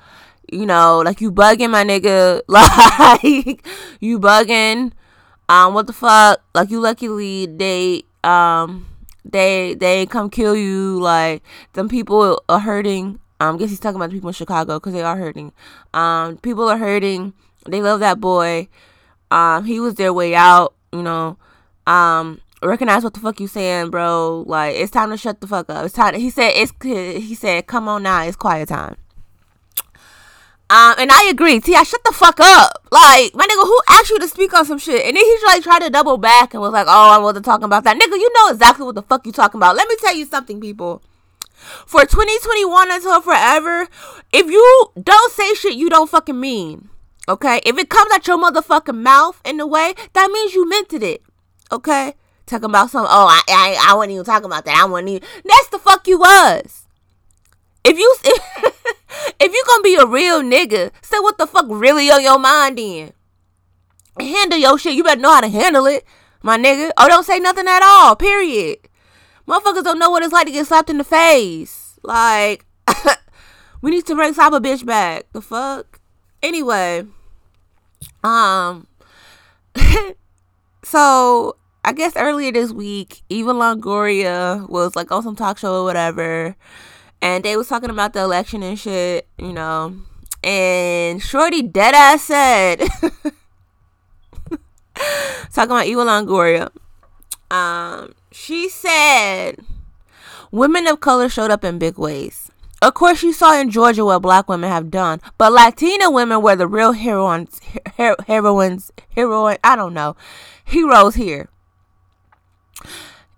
you 0.52 0.68
know, 0.68 1.02
like 1.04 1.20
you 1.20 1.32
bugging 1.32 1.72
my 1.72 1.84
nigga. 1.84 2.42
Like 2.48 3.66
you 4.00 4.20
bugging. 4.20 4.92
Um, 5.50 5.74
what 5.74 5.88
the 5.88 5.94
fuck? 5.94 6.44
Like 6.54 6.70
you 6.70 6.80
luckily 6.80 7.48
they 7.48 8.04
um 8.24 8.88
they 9.26 9.74
they 9.74 10.02
ain't 10.02 10.12
come 10.12 10.30
kill 10.30 10.56
you. 10.56 11.00
Like 11.00 11.42
them 11.74 11.90
people 11.90 12.44
are 12.48 12.60
hurting. 12.60 13.20
Um, 13.40 13.56
I 13.56 13.58
guess 13.58 13.72
he's 13.72 13.80
talking 13.80 13.96
about 13.96 14.12
the 14.12 14.16
people 14.16 14.30
in 14.30 14.34
Chicago 14.36 14.76
because 14.80 14.94
they 14.94 15.02
are 15.02 15.18
hurting. 15.18 15.54
Um, 15.94 16.38
people 16.38 16.70
are 16.70 16.78
hurting. 16.78 17.34
They 17.68 17.82
love 17.82 18.00
that 18.02 18.22
boy. 18.22 18.70
Um, 19.32 19.66
he 19.66 19.80
was 19.80 19.96
their 19.96 20.14
way 20.14 20.36
out. 20.36 20.76
You 20.92 21.02
know. 21.02 21.38
Um, 21.88 22.40
recognize 22.64 23.04
what 23.04 23.14
the 23.14 23.20
fuck 23.20 23.40
you 23.40 23.48
saying, 23.48 23.90
bro. 23.90 24.44
Like 24.48 24.76
it's 24.76 24.92
time 24.92 25.10
to 25.12 25.18
shut 25.18 25.42
the 25.42 25.48
fuck 25.48 25.70
up. 25.70 25.86
It's 25.86 25.94
time. 25.94 26.16
He 26.16 26.30
said 26.30 26.52
it's. 26.56 26.74
He 26.82 27.36
said, 27.36 27.68
"Come 27.68 27.88
on 27.88 28.04
now, 28.04 28.24
it's 28.24 28.36
quiet 28.36 28.70
time." 28.70 28.98
Um, 30.74 30.96
and 30.98 31.12
I 31.12 31.28
agree. 31.30 31.60
T.I., 31.60 31.84
shut 31.84 32.04
the 32.04 32.12
fuck 32.12 32.40
up. 32.40 32.88
Like, 32.92 33.36
my 33.36 33.46
nigga, 33.46 33.64
who 33.64 33.80
asked 33.90 34.10
you 34.10 34.18
to 34.18 34.28
speak 34.28 34.56
on 34.56 34.66
some 34.66 34.80
shit? 34.80 35.06
And 35.06 35.16
then 35.16 35.24
he 35.24 35.38
like 35.46 35.62
tried 35.62 35.84
to 35.84 35.90
double 35.92 36.18
back 36.18 36.56
and 36.56 36.62
was 36.62 36.72
like, 36.72 36.88
oh, 36.88 37.12
I 37.12 37.20
wasn't 37.20 37.46
talking 37.46 37.66
about 37.66 37.84
that. 37.84 37.96
Nigga, 37.96 38.18
you 38.18 38.32
know 38.34 38.50
exactly 38.50 38.84
what 38.84 38.96
the 38.96 39.04
fuck 39.04 39.24
you 39.28 39.32
talking 39.32 39.60
about. 39.60 39.76
Let 39.76 39.88
me 39.88 39.96
tell 40.00 40.16
you 40.16 40.26
something, 40.26 40.60
people. 40.60 41.04
For 41.86 42.02
2021 42.02 42.92
until 42.92 43.22
forever, 43.22 43.88
if 44.32 44.48
you 44.50 44.92
don't 45.02 45.32
say 45.34 45.54
shit 45.54 45.76
you 45.76 45.90
don't 45.92 46.10
fucking 46.10 46.40
mean, 46.40 46.90
okay? 47.30 47.62
If 47.66 47.78
it 47.78 47.90
comes 47.90 48.12
out 48.12 48.26
your 48.26 48.40
motherfucking 48.40 48.98
mouth 48.98 49.40
in 49.46 49.60
a 49.60 49.68
way, 49.68 49.94
that 50.14 50.32
means 50.32 50.56
you 50.56 50.68
meant 50.68 50.92
it. 50.92 51.22
Okay? 51.72 52.16
Talking 52.46 52.66
about 52.66 52.90
some. 52.90 53.06
Oh, 53.06 53.28
I 53.28 53.42
I, 53.48 53.92
I 53.92 53.96
wasn't 53.96 54.14
even 54.14 54.26
talking 54.26 54.46
about 54.46 54.66
that. 54.66 54.78
I 54.78 54.86
wasn't 54.86 55.10
even. 55.10 55.28
That's 55.44 55.68
the 55.70 55.80
fuck 55.80 56.08
you 56.08 56.20
was. 56.20 56.88
If 57.84 57.98
you 57.98 58.16
if, 58.24 58.84
if 59.40 59.54
you 59.54 59.64
gonna 59.68 59.84
be 59.84 59.96
a 59.96 60.06
real 60.06 60.42
nigga, 60.42 60.92
say 61.02 61.20
what 61.20 61.38
the 61.38 61.48
fuck 61.48 61.66
really 61.70 62.10
on 62.10 62.24
your 62.24 62.40
mind 62.40 62.78
then. 62.78 63.14
Handle 64.20 64.60
your 64.60 64.78
shit. 64.78 64.94
You 64.94 65.04
better 65.04 65.20
know 65.22 65.34
how 65.34 65.42
to 65.42 65.50
handle 65.50 65.86
it, 65.86 66.06
my 66.42 66.58
nigga. 66.58 66.92
Or 67.00 67.08
don't 67.08 67.26
say 67.26 67.40
nothing 67.40 67.68
at 67.68 67.82
all. 67.84 68.16
Period. 68.16 68.78
Motherfuckers 69.48 69.84
don't 69.84 70.00
know 70.00 70.10
what 70.10 70.24
it's 70.24 70.32
like 70.32 70.48
to 70.48 70.54
get 70.54 70.68
slapped 70.68 70.90
in 70.90 70.98
the 70.98 71.04
face. 71.04 72.00
Like, 72.04 72.66
we 73.82 73.92
need 73.92 74.06
to 74.06 74.16
bring 74.16 74.34
Cyber 74.34 74.62
bitch 74.62 74.86
back. 74.86 75.26
The 75.34 75.42
fuck. 75.42 76.00
Anyway, 76.42 77.06
um, 78.24 78.88
so 80.84 81.58
I 81.86 81.92
guess 81.92 82.16
earlier 82.16 82.52
this 82.52 82.72
week, 82.72 83.24
Eva 83.30 83.54
Longoria 83.54 84.68
was 84.70 84.96
like 84.96 85.12
on 85.12 85.22
some 85.22 85.36
talk 85.36 85.58
show 85.58 85.82
or 85.82 85.84
whatever, 85.84 86.56
and 87.22 87.44
they 87.44 87.58
was 87.58 87.68
talking 87.68 87.90
about 87.90 88.14
the 88.14 88.22
election 88.22 88.64
and 88.64 88.80
shit, 88.80 89.28
you 89.38 89.52
know. 89.52 89.94
And 90.44 91.22
Shorty 91.22 91.62
deadass 91.62 92.20
said, 92.20 92.80
talking 95.54 95.72
about 95.72 95.86
Eva 95.88 96.06
Longoria, 96.06 96.70
um, 97.52 98.14
she 98.32 98.70
said, 98.70 99.58
women 100.52 100.88
of 100.88 101.02
color 101.02 101.28
showed 101.28 101.52
up 101.52 101.66
in 101.66 101.80
big 101.80 101.98
ways. 101.98 102.50
Of 102.82 102.94
course, 102.94 103.24
you 103.24 103.32
saw 103.34 103.60
in 103.60 103.70
Georgia 103.70 104.04
what 104.04 104.22
black 104.22 104.48
women 104.50 104.70
have 104.70 104.90
done, 104.92 105.22
but 105.38 105.52
Latina 105.54 106.12
women 106.12 106.42
were 106.42 106.56
the 106.56 106.68
real 106.68 106.94
heroines, 106.94 107.60
her- 107.98 108.16
heroines, 108.28 108.92
heroine, 109.16 109.58
I 109.64 109.76
don't 109.76 109.94
know, 109.94 110.16
heroes 110.66 111.16
here. 111.16 111.50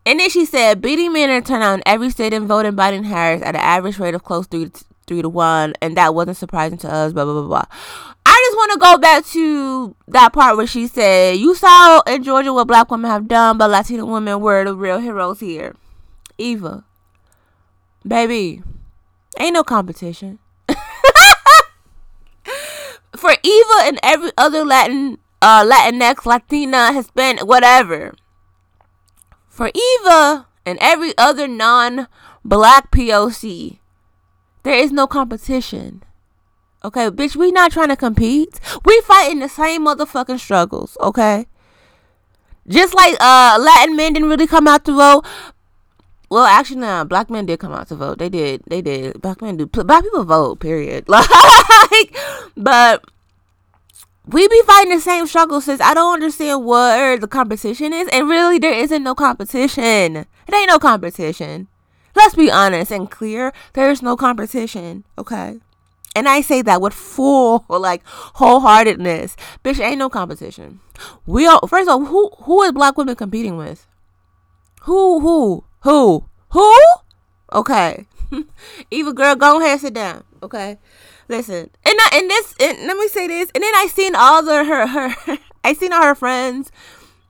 And 0.06 0.20
then 0.20 0.30
she 0.30 0.46
said, 0.46 0.82
beating 0.82 1.14
men 1.14 1.32
in 1.32 1.44
turnout 1.44 1.76
in 1.76 1.84
every 1.86 2.12
state 2.12 2.32
in 2.34 2.46
voting 2.46 2.74
Biden 2.74 3.06
Harris 3.06 3.42
at 3.42 3.56
an 3.56 3.62
average 3.62 3.98
rate 3.98 4.14
of 4.14 4.24
close 4.24 4.46
three 4.46 4.70
to, 4.70 4.86
three 5.08 5.24
to 5.24 5.30
one, 5.30 5.74
and 5.82 5.98
that 5.98 6.14
wasn't 6.14 6.38
surprising 6.38 6.78
to 6.80 6.92
us. 6.92 7.12
Blah 7.12 7.26
blah 7.26 7.34
blah 7.34 7.48
blah. 7.48 7.66
I 8.26 8.48
just 8.48 8.58
want 8.58 8.72
to 8.74 8.80
go 8.80 8.98
back 8.98 9.26
to 9.28 9.96
that 10.10 10.34
part 10.34 10.58
where 10.58 10.68
she 10.68 10.86
said, 10.88 11.38
"You 11.38 11.56
saw 11.56 12.02
in 12.02 12.24
Georgia 12.24 12.54
what 12.54 12.68
black 12.68 12.92
women 12.92 13.10
have 13.10 13.28
done, 13.28 13.58
but 13.58 13.72
Latino 13.72 14.06
women 14.06 14.42
were 14.42 14.64
the 14.64 14.76
real 14.76 15.00
heroes 15.00 15.40
here." 15.40 15.76
Eva, 16.38 16.84
baby, 18.06 18.62
ain't 19.40 19.54
no 19.54 19.64
competition. 19.64 20.38
For 23.16 23.32
Eva 23.42 23.76
and 23.84 23.98
every 24.04 24.32
other 24.38 24.64
Latin, 24.66 25.18
uh, 25.42 25.66
Latinx, 25.66 26.26
Latina, 26.26 26.94
Hispanic, 26.94 27.46
whatever 27.46 28.14
for 29.56 29.72
Eva 29.74 30.48
and 30.66 30.78
every 30.82 31.18
other 31.18 31.48
non 31.48 32.10
black 32.44 32.92
POC, 32.92 33.80
there 34.64 34.78
is 34.78 34.92
no 34.92 35.08
competition. 35.08 36.04
Okay, 36.84 37.10
bitch, 37.10 37.38
we 37.38 37.52
not 37.52 37.72
trying 37.72 37.88
to 37.88 37.96
compete. 37.96 38.60
We 38.84 39.00
fighting 39.02 39.40
the 39.40 39.48
same 39.48 39.86
motherfucking 39.86 40.40
struggles, 40.40 40.98
okay? 41.00 41.48
Just 42.68 42.94
like 42.94 43.16
uh 43.22 43.58
Latin 43.58 43.96
men 43.96 44.12
didn't 44.12 44.28
really 44.28 44.46
come 44.46 44.68
out 44.68 44.84
to 44.86 44.92
vote. 44.92 45.26
Well, 46.30 46.44
actually, 46.44 46.82
nah, 46.82 47.06
black 47.06 47.30
men 47.30 47.46
did 47.46 47.60
come 47.62 47.72
out 47.72 47.88
to 47.88 47.96
vote. 47.96 48.18
They 48.18 48.28
did. 48.28 48.62
They 48.68 48.82
did. 48.82 49.22
Black 49.22 49.42
men 49.42 49.56
do. 49.56 49.68
Black 49.68 50.04
people 50.04 50.26
vote. 50.26 50.60
Period. 50.60 51.08
Like, 51.92 52.18
but 52.58 53.06
we 54.28 54.48
be 54.48 54.62
fighting 54.64 54.94
the 54.94 55.00
same 55.02 55.28
struggles. 55.28 55.66
Since 55.66 55.82
I 55.82 55.94
don't 55.94 56.14
understand 56.14 56.66
what 56.66 57.22
the 57.22 57.28
competition 57.28 57.94
is, 57.94 58.08
and 58.12 58.28
really, 58.28 58.60
there 58.60 58.74
isn't 58.74 59.04
no 59.04 59.16
competition. 59.16 60.18
It 60.18 60.54
ain't 60.54 60.70
no 60.70 60.80
competition. 60.80 61.68
Let's 62.16 62.36
be 62.36 62.50
honest 62.50 62.92
and 62.92 63.12
clear. 63.12 63.54
There 63.74 63.92
is 63.92 64.02
no 64.02 64.16
competition. 64.16 65.04
Okay. 65.18 65.60
And 66.16 66.30
I 66.30 66.40
say 66.42 66.62
that 66.62 66.82
with 66.82 66.94
full 66.94 67.66
like 67.70 68.04
wholeheartedness. 68.06 69.36
Bitch, 69.64 69.84
ain't 69.84 70.00
no 70.00 70.10
competition. 70.10 70.80
We 71.26 71.46
all 71.46 71.68
first 71.68 71.90
of 71.90 71.94
all, 72.00 72.06
who 72.06 72.30
who 72.44 72.64
is 72.64 72.72
black 72.72 72.98
women 72.98 73.16
competing 73.16 73.58
with? 73.58 73.86
Who 74.84 75.20
who 75.20 75.66
who 75.82 76.26
who? 76.52 76.74
Okay. 77.52 78.08
Eva 78.92 79.14
girl, 79.14 79.36
go 79.36 79.60
ahead 79.60 79.82
sit 79.82 79.94
down. 79.94 80.24
Okay. 80.42 80.80
Listen. 81.28 81.70
And 81.84 81.98
I, 82.00 82.10
and 82.14 82.30
this 82.30 82.56
and 82.60 82.88
let 82.88 82.98
me 82.98 83.08
say 83.08 83.28
this. 83.28 83.52
And 83.56 83.64
then 83.64 83.74
I 83.76 83.88
seen 83.88 84.16
all 84.16 84.44
the 84.44 84.64
her 84.64 84.88
her 84.88 85.38
I 85.64 85.74
seen 85.74 85.94
all 85.94 86.04
her 86.04 86.16
friends 86.16 86.72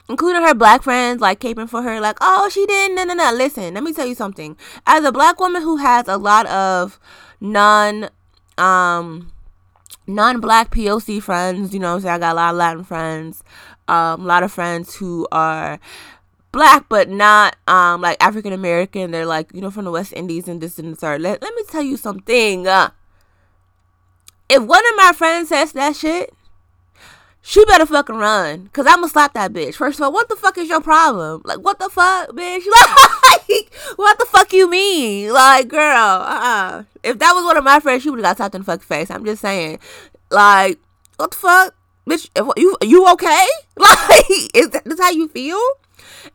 including 0.08 0.42
her 0.42 0.54
black 0.54 0.82
friends, 0.82 1.20
like 1.20 1.40
caping 1.40 1.68
for 1.68 1.82
her, 1.82 2.00
like, 2.00 2.16
oh, 2.20 2.48
she 2.48 2.64
didn't. 2.66 2.94
No, 2.94 3.02
no, 3.02 3.14
no. 3.14 3.32
Listen, 3.32 3.74
let 3.74 3.82
me 3.82 3.92
tell 3.92 4.06
you 4.06 4.14
something. 4.14 4.56
As 4.86 5.04
a 5.04 5.10
black 5.10 5.40
woman 5.40 5.62
who 5.62 5.78
has 5.78 6.06
a 6.08 6.16
lot 6.16 6.46
of 6.46 7.00
non 7.40 8.08
um 8.58 9.32
non-black 10.06 10.70
POC 10.70 11.22
friends. 11.22 11.74
You 11.74 11.80
know 11.80 11.94
I'm 11.94 12.00
saying? 12.00 12.14
I 12.14 12.18
got 12.18 12.32
a 12.32 12.36
lot 12.36 12.50
of 12.50 12.56
Latin 12.56 12.84
friends, 12.84 13.42
um, 13.88 14.22
a 14.22 14.24
lot 14.24 14.42
of 14.42 14.52
friends 14.52 14.94
who 14.94 15.26
are 15.32 15.78
black 16.52 16.86
but 16.88 17.10
not 17.10 17.56
um 17.66 18.00
like 18.00 18.22
African 18.22 18.52
American. 18.52 19.10
They're 19.10 19.26
like, 19.26 19.52
you 19.52 19.60
know, 19.60 19.70
from 19.70 19.84
the 19.84 19.90
West 19.90 20.12
Indies 20.14 20.48
and 20.48 20.60
this 20.60 20.78
and 20.78 20.96
third. 20.96 21.20
Let, 21.20 21.42
let 21.42 21.54
me 21.54 21.62
tell 21.68 21.82
you 21.82 21.96
something. 21.96 22.66
Uh, 22.66 22.90
if 24.48 24.62
one 24.62 24.84
of 24.86 24.96
my 24.96 25.12
friends 25.14 25.48
says 25.48 25.72
that 25.72 25.96
shit, 25.96 26.32
she 27.42 27.64
better 27.64 27.86
fucking 27.86 28.16
run. 28.16 28.68
Cause 28.72 28.86
I'ma 28.88 29.06
slap 29.06 29.34
that 29.34 29.52
bitch. 29.52 29.74
First 29.74 29.98
of 29.98 30.04
all, 30.04 30.12
what 30.12 30.28
the 30.28 30.36
fuck 30.36 30.58
is 30.58 30.68
your 30.68 30.80
problem? 30.80 31.42
Like, 31.44 31.58
what 31.58 31.78
the 31.78 31.88
fuck, 31.88 32.30
bitch? 32.30 32.64
Like, 33.48 33.72
what 33.96 34.18
the 34.18 34.24
fuck 34.24 34.52
you 34.52 34.68
mean? 34.68 35.32
Like, 35.32 35.68
girl, 35.68 35.84
uh-uh. 35.86 36.82
If 37.04 37.18
that 37.20 37.32
was 37.32 37.44
one 37.44 37.56
of 37.56 37.62
my 37.62 37.78
friends, 37.78 38.02
she 38.02 38.10
would 38.10 38.18
have 38.18 38.24
got 38.24 38.36
slapped 38.38 38.54
in 38.56 38.62
the 38.62 38.64
fucking 38.64 38.84
face. 38.84 39.10
I'm 39.10 39.24
just 39.24 39.40
saying. 39.40 39.78
Like, 40.30 40.80
what 41.16 41.30
the 41.30 41.36
fuck? 41.36 41.74
Bitch, 42.08 42.28
if, 42.34 42.46
you 42.56 42.76
you 42.82 43.06
okay? 43.12 43.46
Like, 43.78 44.30
is 44.54 44.70
that 44.70 44.98
how 44.98 45.10
you 45.10 45.28
feel? 45.28 45.60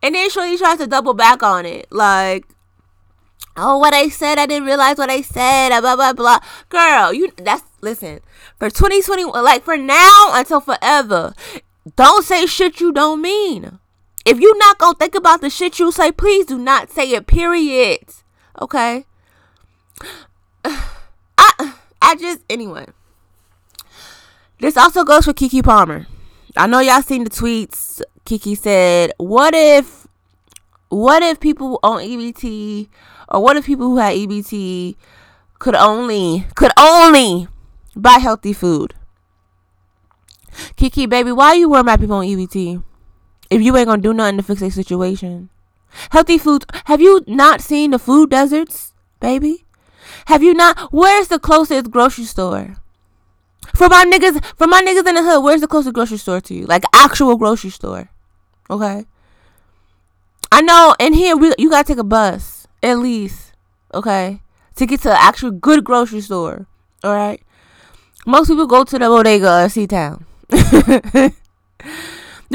And 0.01 0.15
then 0.15 0.29
she 0.29 0.57
tries 0.57 0.77
to 0.77 0.87
double 0.87 1.13
back 1.13 1.43
on 1.43 1.65
it. 1.65 1.87
Like, 1.91 2.45
oh, 3.57 3.77
what 3.77 3.93
I 3.93 4.09
said, 4.09 4.37
I 4.37 4.45
didn't 4.45 4.65
realize 4.67 4.97
what 4.97 5.09
I 5.09 5.21
said, 5.21 5.79
blah, 5.81 5.95
blah, 5.95 6.13
blah. 6.13 6.39
Girl, 6.69 7.13
you, 7.13 7.31
that's, 7.37 7.63
listen, 7.81 8.21
for 8.57 8.69
2020, 8.69 9.25
like 9.25 9.63
for 9.63 9.77
now 9.77 10.29
until 10.33 10.61
forever, 10.61 11.33
don't 11.95 12.23
say 12.23 12.45
shit 12.45 12.79
you 12.79 12.91
don't 12.91 13.21
mean. 13.21 13.79
If 14.25 14.39
you 14.39 14.55
not 14.57 14.77
gonna 14.77 14.95
think 14.95 15.15
about 15.15 15.41
the 15.41 15.49
shit 15.49 15.79
you 15.79 15.91
say, 15.91 16.11
please 16.11 16.45
do 16.45 16.57
not 16.57 16.91
say 16.91 17.09
it. 17.11 17.27
Period. 17.27 18.05
Okay. 18.61 19.05
I 20.65 21.73
I 22.01 22.15
just 22.15 22.41
anyway. 22.49 22.85
This 24.59 24.77
also 24.77 25.03
goes 25.03 25.25
for 25.25 25.33
Keke 25.33 25.63
Palmer. 25.63 26.05
I 26.55 26.67
know 26.67 26.79
y'all 26.79 27.01
seen 27.01 27.23
the 27.23 27.29
tweets. 27.29 28.01
Keke 28.25 28.55
said, 28.55 29.11
"What 29.17 29.55
if, 29.55 30.07
what 30.89 31.23
if 31.23 31.39
people 31.39 31.79
on 31.81 32.01
EBT, 32.01 32.89
or 33.29 33.41
what 33.41 33.57
if 33.57 33.65
people 33.65 33.87
who 33.87 33.97
had 33.97 34.15
EBT 34.15 34.95
could 35.57 35.75
only, 35.75 36.45
could 36.55 36.71
only 36.77 37.47
buy 37.95 38.19
healthy 38.19 38.53
food. 38.53 38.93
Keke, 40.75 41.09
baby, 41.09 41.31
why 41.31 41.53
you 41.53 41.69
worrying 41.69 41.85
about 41.85 41.99
people 41.99 42.17
on 42.17 42.25
EBT? 42.25 42.83
If 43.49 43.61
you 43.61 43.75
ain't 43.75 43.87
gonna 43.87 44.01
do 44.01 44.13
nothing 44.13 44.37
to 44.37 44.43
fix 44.43 44.61
a 44.61 44.71
situation. 44.71 45.49
Healthy 46.11 46.37
foods. 46.37 46.65
Have 46.85 47.01
you 47.01 47.23
not 47.27 47.61
seen 47.61 47.91
the 47.91 47.99
food 47.99 48.29
deserts, 48.29 48.93
baby? 49.19 49.65
Have 50.27 50.43
you 50.43 50.53
not? 50.53 50.77
Where's 50.91 51.27
the 51.27 51.39
closest 51.39 51.91
grocery 51.91 52.25
store? 52.25 52.75
For 53.75 53.89
my 53.89 54.05
niggas, 54.05 54.43
for 54.55 54.67
my 54.67 54.81
niggas 54.81 55.07
in 55.07 55.15
the 55.15 55.23
hood, 55.23 55.43
where's 55.43 55.61
the 55.61 55.67
closest 55.67 55.93
grocery 55.93 56.17
store 56.17 56.41
to 56.41 56.53
you? 56.53 56.65
Like 56.65 56.83
actual 56.93 57.37
grocery 57.37 57.69
store. 57.69 58.09
Okay. 58.69 59.05
I 60.51 60.61
know. 60.61 60.95
In 60.99 61.13
here, 61.13 61.35
we 61.35 61.53
you 61.57 61.69
gotta 61.69 61.87
take 61.87 61.97
a 61.97 62.03
bus 62.03 62.67
at 62.81 62.99
least. 62.99 63.53
Okay, 63.93 64.41
to 64.75 64.85
get 64.85 65.01
to 65.01 65.11
an 65.11 65.17
actual 65.19 65.51
good 65.51 65.83
grocery 65.83 66.21
store. 66.21 66.67
All 67.03 67.13
right. 67.13 67.41
Most 68.25 68.49
people 68.49 68.67
go 68.67 68.83
to 68.83 68.99
the 68.99 69.05
bodega 69.05 69.63
or 69.63 69.69
C 69.69 69.87
Town. 69.87 70.25
there 70.49 71.33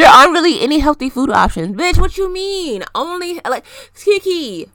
aren't 0.06 0.32
really 0.32 0.60
any 0.60 0.78
healthy 0.78 1.10
food 1.10 1.30
options. 1.30 1.76
Bitch, 1.76 1.98
what 1.98 2.16
you 2.16 2.32
mean? 2.32 2.84
Only 2.94 3.40
like 3.48 3.64
Keke. 3.94 4.68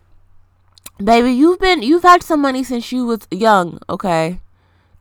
Baby, 1.02 1.32
you've 1.32 1.60
been 1.60 1.82
you've 1.82 2.04
had 2.04 2.24
some 2.24 2.42
money 2.42 2.64
since 2.64 2.92
you 2.92 3.06
was 3.06 3.28
young, 3.32 3.80
okay? 3.90 4.42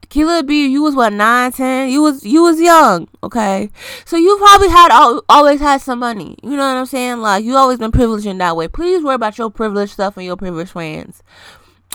Kila 0.09 0.43
B, 0.43 0.67
you 0.67 0.83
was 0.83 0.95
what 0.95 1.13
nine, 1.13 1.53
ten. 1.53 1.89
You 1.91 2.03
was 2.03 2.25
you 2.25 2.43
was 2.43 2.61
young, 2.61 3.09
okay. 3.23 3.71
So 4.05 4.17
you 4.17 4.37
probably 4.39 4.69
had 4.69 4.91
al- 4.93 5.25
always 5.29 5.61
had 5.61 5.81
some 5.81 5.99
money. 5.99 6.37
You 6.43 6.51
know 6.51 6.69
what 6.69 6.79
I'm 6.79 6.87
saying? 6.87 7.19
Like 7.19 7.45
you 7.45 7.57
always 7.57 7.79
been 7.79 7.93
privileged 7.93 8.27
in 8.27 8.39
that 8.39 8.57
way. 8.57 8.69
Please 8.69 9.03
worry 9.03 9.17
about 9.17 9.39
your 9.39 9.51
privileged 9.51 9.93
stuff 9.93 10.17
and 10.17 10.25
your 10.25 10.37
privileged 10.37 10.71
friends. 10.71 11.23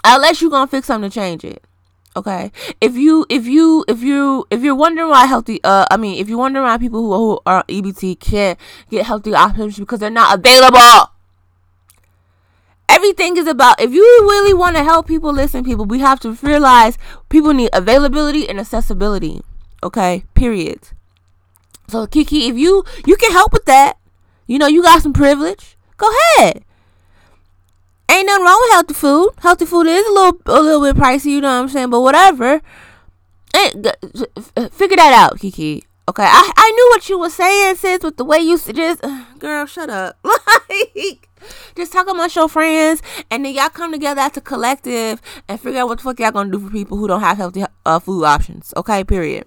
Unless 0.03 0.41
you 0.41 0.49
gonna 0.49 0.67
fix 0.67 0.87
something 0.87 1.09
to 1.09 1.13
change 1.13 1.43
it 1.43 1.63
okay. 2.15 2.51
If 2.81 2.95
you 2.95 3.25
if 3.29 3.45
you 3.45 3.85
if 3.87 4.01
you 4.01 4.45
if 4.49 4.63
you're 4.63 4.75
wondering 4.75 5.09
why 5.09 5.25
healthy 5.25 5.59
uh 5.63 5.85
i 5.91 5.97
mean 5.97 6.19
if 6.19 6.29
you're 6.29 6.37
wondering 6.37 6.65
why 6.65 6.77
people 6.77 7.01
who, 7.01 7.13
who 7.13 7.39
are 7.45 7.63
ebt 7.65 8.19
can't 8.19 8.59
get 8.89 9.05
healthy 9.05 9.33
options 9.33 9.77
because 9.77 9.99
they're 9.99 10.09
not 10.09 10.37
available. 10.39 11.11
Everything 12.87 13.35
is 13.35 13.47
about 13.47 13.81
if 13.81 13.91
you 13.91 14.01
really 14.21 14.53
want 14.53 14.75
to 14.77 14.83
help 14.83 15.07
people 15.07 15.33
listen 15.33 15.63
people 15.63 15.85
we 15.85 15.99
have 15.99 16.19
to 16.21 16.31
realize 16.41 16.97
people 17.29 17.53
need 17.53 17.69
availability 17.73 18.47
and 18.47 18.59
accessibility. 18.59 19.41
Okay? 19.83 20.23
Period. 20.33 20.89
So 21.87 22.07
Keke 22.07 22.49
if 22.49 22.57
you 22.57 22.83
you 23.05 23.15
can 23.15 23.31
help 23.31 23.53
with 23.53 23.65
that. 23.65 23.97
You 24.47 24.59
know 24.59 24.67
you 24.67 24.83
got 24.83 25.01
some 25.01 25.13
privilege. 25.13 25.77
Go 25.97 26.09
ahead 26.37 26.63
ain't 28.09 28.27
nothing 28.27 28.45
wrong 28.45 28.59
with 28.63 28.71
healthy 28.73 28.93
food. 28.93 29.31
Healthy 29.39 29.65
food 29.65 29.87
is 29.87 30.05
a 30.07 30.11
little 30.11 30.41
a 30.45 30.61
little 30.61 30.81
bit 30.81 30.95
pricey, 30.95 31.31
you 31.31 31.41
know 31.41 31.49
what 31.49 31.63
I'm 31.63 31.69
saying? 31.69 31.89
But 31.89 32.01
whatever. 32.01 32.61
Figure 33.53 34.97
that 34.97 35.13
out, 35.13 35.39
Keke. 35.39 35.83
Okay, 36.07 36.23
I 36.23 36.51
I 36.55 36.71
knew 36.71 36.89
what 36.93 37.09
you 37.09 37.17
were 37.19 37.29
saying, 37.29 37.75
sis, 37.75 38.03
with 38.03 38.17
the 38.17 38.25
way 38.25 38.39
you 38.39 38.57
just 38.59 39.01
girl, 39.39 39.65
shut 39.65 39.89
up. 39.89 40.17
like, 40.23 41.29
just 41.75 41.91
talk 41.93 42.07
amongst 42.07 42.35
your 42.35 42.49
friends, 42.49 43.01
and 43.31 43.45
then 43.45 43.53
y'all 43.53 43.69
come 43.69 43.91
together 43.91 44.21
as 44.21 44.37
a 44.37 44.41
collective 44.41 45.21
and 45.47 45.59
figure 45.59 45.79
out 45.81 45.87
what 45.87 45.97
the 45.97 46.03
fuck 46.03 46.19
y'all 46.19 46.31
gonna 46.31 46.51
do 46.51 46.59
for 46.59 46.69
people 46.69 46.97
who 46.97 47.07
don't 47.07 47.21
have 47.21 47.37
healthy 47.37 47.63
uh, 47.85 47.99
food 47.99 48.23
options. 48.23 48.73
Okay, 48.77 49.03
period. 49.03 49.45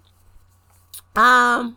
Um, 1.15 1.77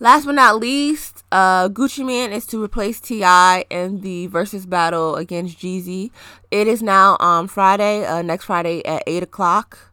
Last 0.00 0.26
but 0.26 0.34
not 0.34 0.58
least, 0.58 1.13
uh, 1.34 1.68
Gucci 1.68 2.06
Mane 2.06 2.32
is 2.32 2.46
to 2.46 2.62
replace 2.62 3.00
T.I. 3.00 3.64
in 3.68 4.02
the 4.02 4.28
Verzuz 4.28 4.70
battle 4.70 5.16
against 5.16 5.58
Jeezy. 5.58 6.12
It 6.52 6.68
is 6.68 6.80
now 6.80 7.16
um 7.18 7.48
Friday, 7.48 8.06
uh, 8.06 8.22
next 8.22 8.44
Friday 8.44 8.84
at 8.86 9.02
eight 9.08 9.24
o'clock. 9.24 9.92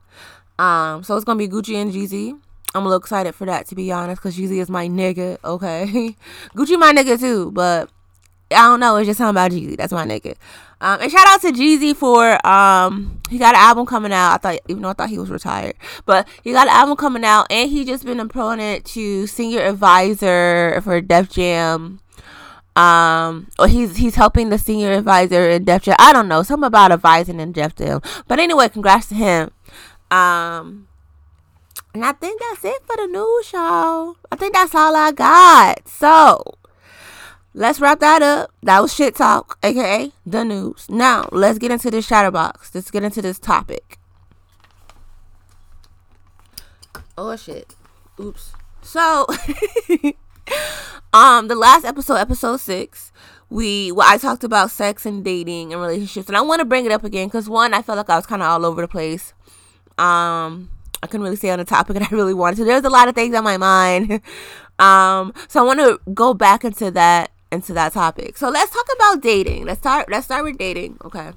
Um, 0.59 1.03
so 1.03 1.15
it's 1.15 1.25
gonna 1.25 1.39
be 1.39 1.47
Gucci 1.47 1.73
and 1.75 1.91
Jeezy. 1.91 2.39
I'm 2.75 2.83
a 2.83 2.85
little 2.85 2.99
excited 2.99 3.33
for 3.33 3.45
that 3.45 3.65
to 3.67 3.75
be 3.75 3.91
honest, 3.91 4.21
cause 4.21 4.37
Jeezy 4.37 4.61
is 4.61 4.69
my 4.69 4.87
nigga. 4.87 5.39
Okay, 5.43 6.15
Gucci 6.55 6.77
my 6.79 6.93
nigga 6.93 7.19
too, 7.19 7.51
but 7.51 7.89
I 8.51 8.63
don't 8.63 8.79
know. 8.79 8.95
It's 8.97 9.07
just 9.07 9.17
something 9.17 9.31
about 9.31 9.51
Jeezy. 9.51 9.77
That's 9.77 9.93
my 9.93 10.05
nigga. 10.05 10.35
Um, 10.81 10.99
and 10.99 11.11
shout 11.11 11.27
out 11.27 11.41
to 11.41 11.51
Jeezy 11.51 11.95
for 11.95 12.45
um, 12.45 13.21
he 13.29 13.37
got 13.37 13.53
an 13.53 13.61
album 13.61 13.85
coming 13.85 14.11
out. 14.11 14.33
I 14.33 14.37
thought 14.37 14.59
even 14.67 14.81
though 14.81 14.89
I 14.89 14.93
thought 14.93 15.09
he 15.09 15.19
was 15.19 15.29
retired, 15.29 15.75
but 16.05 16.27
he 16.43 16.53
got 16.53 16.67
an 16.67 16.73
album 16.73 16.97
coming 16.97 17.23
out, 17.23 17.45
and 17.51 17.69
he 17.69 17.85
just 17.85 18.03
been 18.03 18.19
appointed 18.19 18.83
to 18.85 19.27
senior 19.27 19.61
advisor 19.61 20.81
for 20.83 20.99
Def 20.99 21.29
Jam. 21.29 21.99
Um, 22.75 23.49
or 23.59 23.67
he's 23.67 23.97
he's 23.97 24.15
helping 24.15 24.49
the 24.49 24.57
senior 24.57 24.93
advisor 24.93 25.49
in 25.49 25.65
Def 25.65 25.83
Jam. 25.83 25.97
I 25.99 26.13
don't 26.13 26.27
know 26.27 26.41
something 26.41 26.67
about 26.67 26.91
advising 26.91 27.39
in 27.39 27.51
Def 27.51 27.75
Jam, 27.75 28.01
but 28.27 28.39
anyway, 28.39 28.69
congrats 28.69 29.07
to 29.07 29.15
him. 29.15 29.51
Um, 30.09 30.87
and 31.93 32.05
I 32.05 32.13
think 32.13 32.41
that's 32.41 32.65
it 32.65 32.81
for 32.85 32.95
the 32.95 33.07
news, 33.07 33.51
y'all. 33.53 34.15
I 34.31 34.35
think 34.35 34.53
that's 34.53 34.73
all 34.73 34.95
I 34.95 35.11
got. 35.11 35.87
So 35.87 36.55
let's 37.53 37.79
wrap 37.79 37.99
that 37.99 38.21
up. 38.21 38.51
That 38.63 38.81
was 38.81 38.93
shit 38.93 39.15
talk, 39.15 39.57
aka 39.63 40.11
the 40.25 40.43
news. 40.43 40.87
Now 40.89 41.27
let's 41.31 41.59
get 41.59 41.71
into 41.71 41.91
this 41.91 42.07
chatterbox. 42.07 42.73
Let's 42.73 42.91
get 42.91 43.03
into 43.03 43.21
this 43.21 43.39
topic. 43.39 43.97
Oh 47.17 47.35
shit. 47.35 47.75
Oops. 48.19 48.53
So, 48.81 49.27
um, 51.13 51.47
the 51.47 51.55
last 51.55 51.85
episode, 51.85 52.15
episode 52.15 52.57
six, 52.57 53.11
we 53.49 53.91
well, 53.91 54.07
I 54.09 54.17
talked 54.17 54.43
about 54.43 54.71
sex 54.71 55.05
and 55.05 55.23
dating 55.23 55.73
and 55.73 55.81
relationships, 55.81 56.27
and 56.27 56.37
I 56.37 56.41
want 56.41 56.59
to 56.59 56.65
bring 56.65 56.85
it 56.85 56.91
up 56.91 57.03
again 57.03 57.27
because 57.27 57.49
one, 57.49 57.73
I 57.73 57.81
felt 57.81 57.97
like 57.97 58.09
I 58.09 58.15
was 58.15 58.25
kind 58.25 58.41
of 58.41 58.47
all 58.47 58.65
over 58.65 58.81
the 58.81 58.87
place. 58.87 59.33
Um, 59.97 60.69
I 61.03 61.07
couldn't 61.07 61.23
really 61.23 61.35
stay 61.35 61.51
on 61.51 61.59
the 61.59 61.65
topic, 61.65 61.93
that 61.97 62.11
I 62.11 62.15
really 62.15 62.33
wanted 62.33 62.57
to. 62.57 62.63
There's 62.65 62.83
a 62.83 62.89
lot 62.89 63.07
of 63.07 63.15
things 63.15 63.35
on 63.35 63.43
my 63.43 63.57
mind. 63.57 64.21
um, 64.79 65.33
so 65.47 65.61
I 65.61 65.63
want 65.63 65.79
to 65.79 65.99
go 66.13 66.33
back 66.33 66.63
into 66.63 66.91
that 66.91 67.31
into 67.51 67.73
that 67.73 67.93
topic. 67.93 68.37
So 68.37 68.49
let's 68.49 68.71
talk 68.71 68.87
about 68.95 69.21
dating. 69.21 69.65
Let's 69.65 69.79
start. 69.79 70.09
Let's 70.09 70.25
start 70.25 70.43
with 70.43 70.57
dating. 70.57 70.97
Okay. 71.03 71.31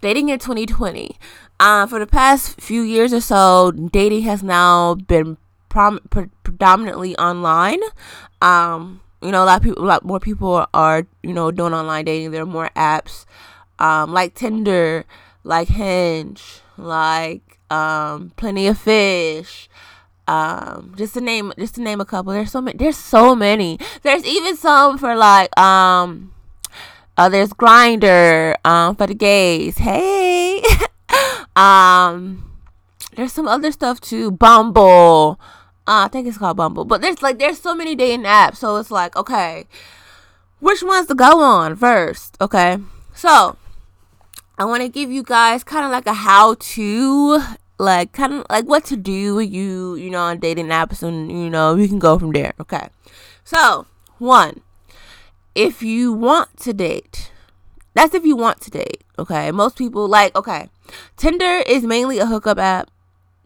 Dating 0.00 0.28
in 0.28 0.38
2020. 0.38 1.16
Uh, 1.60 1.86
for 1.86 1.98
the 1.98 2.06
past 2.06 2.60
few 2.60 2.82
years 2.82 3.12
or 3.12 3.20
so, 3.20 3.70
dating 3.70 4.22
has 4.22 4.42
now 4.42 4.96
been 4.96 5.36
prom- 5.68 6.00
pre- 6.10 6.30
predominantly 6.42 7.16
online. 7.16 7.80
Um, 8.42 9.00
you 9.22 9.30
know, 9.30 9.44
a 9.44 9.46
lot 9.46 9.56
of 9.58 9.62
people, 9.62 9.84
a 9.84 9.86
lot 9.86 10.04
more 10.04 10.20
people 10.20 10.66
are, 10.74 11.06
you 11.22 11.32
know, 11.32 11.50
doing 11.50 11.72
online 11.72 12.04
dating. 12.04 12.32
There 12.32 12.42
are 12.42 12.46
more 12.46 12.70
apps, 12.76 13.24
um, 13.78 14.12
like 14.12 14.34
Tinder, 14.34 15.04
like 15.44 15.68
Hinge, 15.68 16.60
like 16.76 17.58
um, 17.70 18.32
Plenty 18.36 18.66
of 18.66 18.78
Fish, 18.78 19.68
um, 20.26 20.94
just 20.96 21.14
to 21.14 21.20
name, 21.20 21.52
just 21.58 21.74
to 21.76 21.82
name 21.82 22.00
a 22.00 22.04
couple. 22.04 22.32
There's 22.32 22.50
so 22.50 22.60
many. 22.60 22.76
There's 22.76 22.96
so 22.96 23.34
many. 23.34 23.78
There's 24.02 24.24
even 24.24 24.56
some 24.56 24.98
for 24.98 25.14
like, 25.14 25.56
um, 25.58 26.32
uh, 27.16 27.28
there's 27.28 27.50
Grindr 27.50 28.56
um, 28.64 28.96
for 28.96 29.06
the 29.06 29.14
gays. 29.14 29.78
Hey, 29.78 30.62
um, 31.56 32.50
there's 33.16 33.32
some 33.32 33.48
other 33.48 33.70
stuff 33.70 34.00
too. 34.00 34.30
Bumble. 34.30 35.38
Uh, 35.86 36.06
I 36.06 36.08
think 36.08 36.26
it's 36.26 36.38
called 36.38 36.56
Bumble. 36.56 36.84
But 36.84 37.02
there's 37.02 37.22
like 37.22 37.38
there's 37.38 37.60
so 37.60 37.74
many 37.74 37.94
dating 37.94 38.24
apps, 38.24 38.56
so 38.56 38.76
it's 38.76 38.90
like 38.90 39.16
okay, 39.16 39.66
which 40.60 40.82
ones 40.82 41.06
to 41.08 41.14
go 41.14 41.40
on 41.40 41.76
first? 41.76 42.36
Okay, 42.40 42.78
so 43.14 43.56
I 44.56 44.64
want 44.64 44.82
to 44.82 44.88
give 44.88 45.10
you 45.10 45.22
guys 45.22 45.62
kind 45.62 45.84
of 45.84 45.90
like 45.90 46.06
a 46.06 46.14
how 46.14 46.54
to 46.54 47.42
like 47.78 48.12
kind 48.12 48.32
of 48.32 48.46
like 48.50 48.64
what 48.64 48.84
to 48.84 48.96
do 48.96 49.34
with 49.34 49.50
you 49.50 49.94
you 49.96 50.10
know 50.10 50.20
on 50.20 50.38
dating 50.38 50.68
apps 50.68 51.02
and 51.02 51.30
you 51.30 51.50
know 51.50 51.74
we 51.74 51.88
can 51.88 51.98
go 51.98 52.18
from 52.18 52.32
there 52.32 52.52
okay? 52.60 52.88
So 53.44 53.86
one 54.18 54.60
if 55.54 55.82
you 55.82 56.12
want 56.12 56.56
to 56.58 56.72
date 56.72 57.30
that's 57.94 58.14
if 58.14 58.24
you 58.24 58.36
want 58.36 58.60
to 58.62 58.70
date 58.70 59.04
okay? 59.18 59.50
Most 59.50 59.76
people 59.76 60.08
like 60.08 60.34
okay 60.36 60.68
tinder 61.16 61.62
is 61.66 61.82
mainly 61.82 62.18
a 62.18 62.26
hookup 62.26 62.58
app 62.58 62.90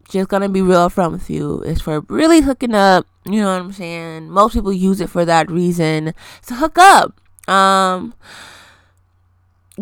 just 0.08 0.28
gonna 0.28 0.48
be 0.48 0.62
real 0.62 0.88
upfront 0.88 1.12
with 1.12 1.28
you. 1.28 1.60
It's 1.66 1.82
for 1.82 2.00
really 2.08 2.40
hooking 2.40 2.74
up 2.74 3.06
you 3.24 3.42
know 3.42 3.52
what 3.52 3.60
i'm 3.60 3.72
saying? 3.72 4.30
Most 4.30 4.54
people 4.54 4.72
use 4.72 5.00
it 5.00 5.10
for 5.10 5.24
that 5.24 5.50
reason. 5.50 6.14
To 6.46 6.54
hook 6.54 6.78
up 6.78 7.20
um 7.48 8.14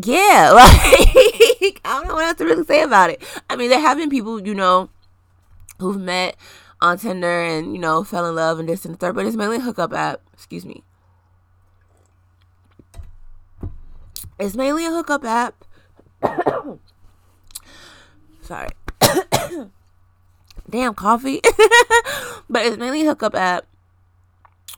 yeah, 0.04 0.50
like 0.54 1.80
I 1.84 1.98
don't 1.98 2.08
know 2.08 2.14
what 2.14 2.24
else 2.24 2.38
to 2.38 2.44
really 2.44 2.64
say 2.64 2.82
about 2.82 3.10
it. 3.10 3.22
I 3.48 3.56
mean, 3.56 3.70
there 3.70 3.80
have 3.80 3.96
been 3.96 4.10
people, 4.10 4.44
you 4.46 4.54
know, 4.54 4.90
who've 5.78 6.00
met 6.00 6.36
on 6.80 6.98
Tinder 6.98 7.42
and 7.42 7.72
you 7.72 7.78
know 7.80 8.04
fell 8.04 8.26
in 8.26 8.34
love 8.34 8.58
and 8.58 8.68
this 8.68 8.84
and 8.84 8.94
the 8.94 8.98
third, 8.98 9.14
but 9.14 9.24
it's 9.26 9.36
mainly 9.36 9.56
a 9.56 9.60
hookup 9.60 9.92
app. 9.92 10.20
Excuse 10.34 10.66
me. 10.66 10.82
It's 14.38 14.54
mainly 14.54 14.84
a 14.84 14.90
hookup 14.90 15.24
app. 15.24 15.64
Sorry. 18.42 18.68
Damn 20.68 20.94
coffee. 20.94 21.40
but 22.50 22.66
it's 22.66 22.76
mainly 22.76 23.02
a 23.02 23.06
hookup 23.06 23.34
app. 23.34 23.64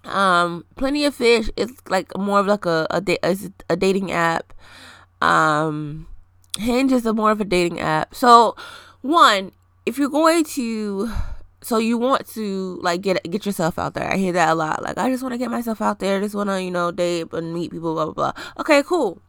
Um, 0.04 0.64
Plenty 0.76 1.04
of 1.04 1.14
Fish 1.14 1.50
is 1.56 1.72
like 1.88 2.16
more 2.16 2.38
of 2.38 2.46
like 2.46 2.66
a, 2.66 2.86
a, 2.90 3.36
a 3.68 3.76
dating 3.76 4.12
app 4.12 4.52
um, 5.20 6.06
Hinge 6.58 6.92
is 6.92 7.06
a 7.06 7.12
more 7.12 7.30
of 7.30 7.40
a 7.40 7.44
dating 7.44 7.80
app. 7.80 8.14
So, 8.14 8.56
one, 9.02 9.52
if 9.86 9.98
you're 9.98 10.10
going 10.10 10.44
to 10.44 11.10
so 11.60 11.78
you 11.78 11.98
want 11.98 12.26
to 12.28 12.78
like 12.82 13.00
get 13.00 13.22
get 13.30 13.44
yourself 13.44 13.78
out 13.78 13.94
there. 13.94 14.10
I 14.10 14.16
hear 14.16 14.32
that 14.32 14.50
a 14.50 14.54
lot. 14.54 14.82
Like 14.82 14.98
I 14.98 15.10
just 15.10 15.22
want 15.22 15.32
to 15.32 15.38
get 15.38 15.50
myself 15.50 15.82
out 15.82 15.98
there. 15.98 16.20
Just 16.20 16.34
want 16.34 16.48
to, 16.50 16.62
you 16.62 16.70
know, 16.70 16.90
date 16.90 17.32
and 17.32 17.52
meet 17.52 17.70
people 17.70 17.94
blah 17.94 18.06
blah 18.06 18.32
blah. 18.32 18.42
Okay, 18.60 18.82
cool. 18.82 19.20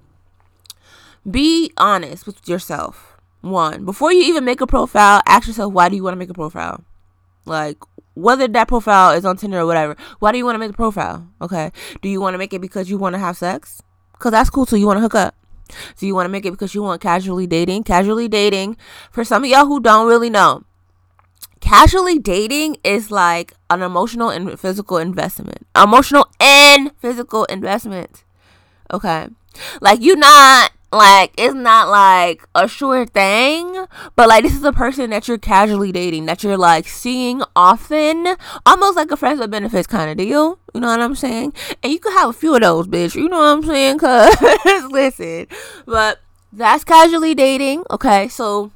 Be 1.30 1.71
honest 1.78 2.25
with 2.25 2.47
yourself. 2.47 3.17
One, 3.41 3.86
before 3.86 4.12
you 4.12 4.21
even 4.23 4.45
make 4.45 4.62
a 4.62 4.67
profile, 4.67 5.21
ask 5.25 5.47
yourself 5.47 5.73
why 5.73 5.89
do 5.89 5.95
you 5.95 6.04
want 6.04 6.13
to 6.13 6.19
make 6.19 6.30
a 6.30 6.34
profile? 6.34 6.84
Like 7.45 7.78
whether 8.13 8.47
that 8.47 8.67
profile 8.67 9.12
is 9.15 9.25
on 9.25 9.38
Tinder 9.38 9.60
or 9.60 9.65
whatever. 9.65 9.95
Why 10.19 10.32
do 10.32 10.38
you 10.38 10.45
want 10.45 10.56
to 10.56 10.60
make 10.60 10.71
a 10.71 10.73
profile? 10.73 11.28
Okay? 11.41 11.71
Do 12.02 12.10
you 12.10 12.21
want 12.21 12.36
to 12.36 12.38
make 12.38 12.54
it 12.54 12.62
because 12.62 12.89
you 12.89 12.97
want 12.97 13.13
to 13.13 13.19
have 13.19 13.38
sex? 13.38 13.82
Cuz 14.19 14.32
that's 14.32 14.49
cool 14.49 14.65
too. 14.65 14.78
You 14.78 14.86
want 14.86 14.97
to 14.97 15.02
hook 15.02 15.15
up. 15.15 15.36
Do 15.98 16.08
you 16.08 16.16
want 16.16 16.26
to 16.26 16.30
make 16.30 16.46
it 16.46 16.52
because 16.52 16.76
you 16.76 16.84
want 16.84 17.02
casually 17.02 17.48
dating? 17.48 17.84
Casually 17.84 18.28
dating, 18.28 18.78
for 19.12 19.24
some 19.24 19.44
of 19.44 19.50
y'all 19.50 19.66
who 19.66 19.80
don't 19.80 20.08
really 20.08 20.30
know, 20.30 20.64
casually 21.60 22.20
dating 22.20 22.78
is 22.84 23.12
like 23.12 23.54
an 23.70 23.82
emotional 23.82 24.30
and 24.30 24.60
physical 24.60 24.98
investment. 24.98 25.68
Emotional 25.76 26.28
and 26.40 26.92
physical 27.00 27.46
investment. 27.46 28.24
Okay. 28.92 29.28
Like 29.82 30.02
you 30.02 30.16
not 30.16 30.72
like 30.91 31.32
it's 31.38 31.54
not 31.54 31.89
like 31.89 32.47
a 32.56 32.67
sure 32.67 33.06
thing 33.06 33.86
but 34.15 34.28
like 34.28 34.43
this 34.43 34.56
is 34.56 34.63
a 34.63 34.71
person 34.71 35.12
that 35.12 35.28
you're 35.28 35.38
casually 35.38 35.91
dating 35.91 36.25
that 36.25 36.43
you're 36.43 36.58
like 36.58 36.88
seeing 36.88 37.43
often 37.56 38.36
almost 38.65 38.95
like 38.95 39.12
a 39.12 39.17
friends 39.17 39.39
with 39.39 39.52
benefits 39.52 39.88
kind 39.88 40.10
of 40.10 40.17
deal 40.17 40.58
you 40.73 40.82
know 40.82 40.88
what 40.88 41.02
i'm 41.02 41.15
saying? 41.15 41.54
And 41.84 41.91
you 41.91 41.99
could 41.99 42.13
have 42.13 42.30
a 42.30 42.34
few 42.34 42.56
of 42.56 42.62
those 42.62 42.88
bitch 42.88 43.15
you 43.15 43.30
know 43.30 43.38
what 43.38 43.58
i'm 43.58 43.63
saying? 43.63 43.97
Because 43.97 44.84
listen 44.91 45.47
but 45.86 46.19
that's 46.52 46.84
casually 46.84 47.36
dating 47.36 47.84
okay? 47.91 48.28
So 48.28 48.71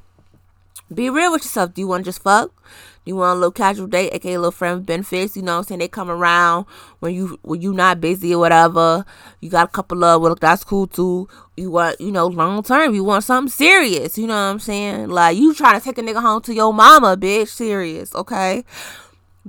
be 0.92 1.10
real 1.10 1.32
with 1.32 1.42
yourself. 1.42 1.74
Do 1.74 1.80
you 1.80 1.88
want 1.88 2.04
to 2.04 2.08
just 2.08 2.22
fuck 2.22 2.52
you 3.04 3.16
want 3.16 3.32
a 3.32 3.34
little 3.34 3.52
casual 3.52 3.86
date, 3.86 4.14
aka 4.14 4.34
a 4.34 4.38
little 4.38 4.50
friend 4.50 4.84
benefits, 4.84 5.36
you 5.36 5.42
know 5.42 5.52
what 5.52 5.58
I'm 5.58 5.64
saying? 5.64 5.80
They 5.80 5.88
come 5.88 6.10
around 6.10 6.66
when 7.00 7.14
you 7.14 7.38
when 7.42 7.60
you 7.60 7.72
not 7.74 8.00
busy 8.00 8.34
or 8.34 8.38
whatever. 8.38 9.04
You 9.40 9.50
got 9.50 9.68
a 9.68 9.70
couple 9.70 10.04
of 10.04 10.22
well 10.22 10.34
that's 10.34 10.64
cool 10.64 10.86
too. 10.86 11.28
You 11.56 11.70
want, 11.70 12.00
you 12.00 12.10
know, 12.10 12.26
long 12.26 12.62
term, 12.62 12.94
you 12.94 13.04
want 13.04 13.24
something 13.24 13.50
serious, 13.50 14.16
you 14.16 14.26
know 14.26 14.34
what 14.34 14.52
I'm 14.52 14.58
saying? 14.58 15.08
Like 15.08 15.36
you 15.36 15.54
trying 15.54 15.78
to 15.78 15.84
take 15.84 15.98
a 15.98 16.02
nigga 16.02 16.20
home 16.22 16.42
to 16.42 16.54
your 16.54 16.72
mama, 16.72 17.16
bitch, 17.16 17.48
serious, 17.48 18.14
okay? 18.14 18.64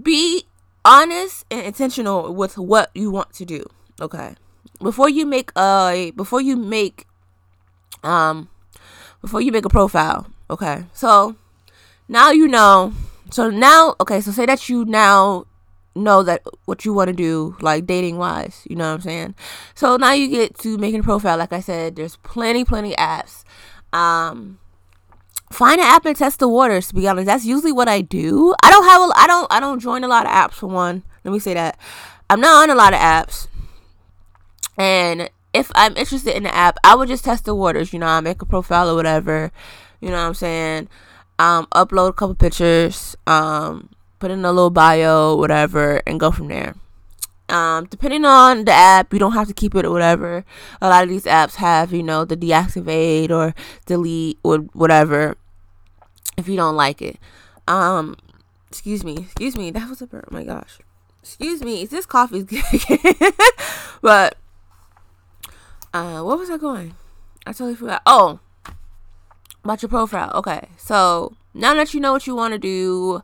Be 0.02 0.44
honest 0.84 1.46
and 1.50 1.66
intentional 1.66 2.34
with 2.34 2.58
what 2.58 2.92
you 2.94 3.10
want 3.10 3.34
to 3.34 3.46
do, 3.46 3.66
okay? 4.02 4.36
Before 4.82 5.10
you 5.10 5.26
make 5.26 5.52
a 5.56 6.12
before 6.16 6.42
you 6.42 6.58
make 6.58 7.06
um 8.04 8.50
before 9.22 9.40
you 9.40 9.52
make 9.52 9.66
a 9.66 9.70
profile, 9.70 10.28
okay? 10.50 10.86
So 10.94 11.36
now 12.08 12.32
you 12.32 12.48
know 12.48 12.94
so 13.32 13.50
now, 13.50 13.96
okay, 14.00 14.22
so 14.22 14.32
say 14.32 14.46
that 14.46 14.70
you 14.70 14.86
now 14.86 15.46
know 15.96 16.24
that 16.24 16.42
what 16.66 16.86
you 16.86 16.94
want 16.94 17.08
to 17.08 17.14
do, 17.14 17.56
like 17.62 17.86
dating 17.86 18.18
wise, 18.18 18.62
you 18.70 18.76
know 18.76 18.90
what 18.90 18.96
I'm 18.96 19.02
saying? 19.02 19.36
So 19.74 19.98
now 19.98 20.12
you 20.12 20.28
get 20.28 20.58
to 20.60 20.78
making 20.78 21.00
a 21.02 21.04
profile. 21.04 21.38
Like 21.38 21.54
I 21.54 21.62
said, 21.62 21.96
there's 21.96 22.18
plenty, 22.18 22.66
plenty 22.66 22.94
apps. 22.96 23.44
Um, 23.94 24.60
find 25.52 25.80
an 25.80 25.88
app 25.88 26.06
and 26.06 26.16
test 26.16 26.40
the 26.40 26.50
waters. 26.50 26.90
To 26.90 26.96
be 26.96 27.08
honest, 27.08 27.28
that's 27.28 27.46
usually 27.46 27.72
what 27.72 27.88
I 27.88 28.02
do. 28.02 28.54
I 28.62 28.70
don't 28.70 28.84
have 28.84 29.02
a, 29.02 29.12
I 29.16 29.28
don't, 29.28 29.48
I 29.52 29.60
don't 29.60 29.80
join 29.80 30.04
a 30.04 30.08
lot 30.08 30.26
of 30.26 30.32
apps 30.32 30.56
for 30.56 30.68
one. 30.68 31.04
Let 31.24 31.32
me 31.32 31.40
say 31.40 31.54
that 31.54 31.80
I'm 32.30 32.42
not 32.42 32.64
on 32.64 32.70
a 32.70 32.76
lot 32.76 32.94
of 32.94 33.00
apps, 33.00 33.48
and 34.78 35.30
if 35.54 35.72
I'm 35.74 35.96
interested 35.96 36.36
in 36.36 36.44
the 36.44 36.54
app, 36.54 36.78
I 36.84 36.96
would 36.96 37.08
just 37.08 37.24
test 37.24 37.46
the 37.46 37.56
waters. 37.56 37.94
You 37.94 38.00
know, 38.00 38.08
I 38.08 38.20
make 38.20 38.42
a 38.42 38.46
profile 38.46 38.90
or 38.90 38.96
whatever. 38.96 39.52
You 40.02 40.10
know 40.10 40.18
what 40.18 40.28
I'm 40.28 40.34
saying? 40.34 40.90
Um, 41.40 41.68
upload 41.74 42.10
a 42.10 42.14
couple 42.14 42.36
pictures, 42.36 43.16
um, 43.28 43.90
put 44.20 44.32
in 44.32 44.46
a 44.46 44.52
little 44.52 44.70
bio, 44.70 45.36
whatever, 45.36 46.02
and 46.08 46.20
go 46.20 46.32
from 46.32 46.48
there. 46.48 46.76
Um, 47.48 47.86
depending 47.86 48.26
on 48.26 48.66
the 48.66 48.72
app, 48.72 49.14
you 49.14 49.20
don't 49.20 49.34
have 49.34 49.48
to 49.48 49.54
keep 49.54 49.76
it 49.76 49.86
or 49.86 49.92
whatever. 49.92 50.44
A 50.82 50.90
lot 50.90 51.04
of 51.04 51.10
these 51.10 51.26
apps 51.26 51.56
have, 51.56 51.94
you 51.94 52.02
know, 52.02 52.26
the 52.26 52.36
deactivate 52.36 53.30
or 53.30 53.54
delete 53.86 54.40
or 54.44 54.60
whatever 54.74 55.38
if 56.38 56.48
you 56.48 56.56
don't 56.56 56.76
like 56.76 57.02
it. 57.02 57.18
Um, 57.68 58.18
excuse 58.70 59.04
me, 59.04 59.18
excuse 59.18 59.56
me, 59.56 59.72
that 59.72 59.90
was 59.90 60.02
a 60.02 60.08
burp. 60.08 60.26
Oh 60.32 60.34
my 60.34 60.44
gosh, 60.44 60.80
excuse 61.22 61.62
me, 61.62 61.84
is 61.84 61.90
this 61.90 62.06
coffee 62.06 62.44
but 64.02 64.38
uh, 65.94 66.22
what 66.22 66.38
was 66.38 66.50
I 66.50 66.58
going? 66.58 66.96
I 67.46 67.52
totally 67.52 67.76
forgot. 67.76 68.02
Oh, 68.06 68.40
about 69.66 69.82
your 69.82 69.90
profile. 69.90 70.32
Okay, 70.36 70.70
so 70.78 71.36
now 71.54 71.74
that 71.74 71.94
you 71.94 72.00
know 72.00 72.14
what 72.14 72.26
you 72.26 72.36
want 72.36 72.54
to 72.54 72.60
do, 72.60 73.22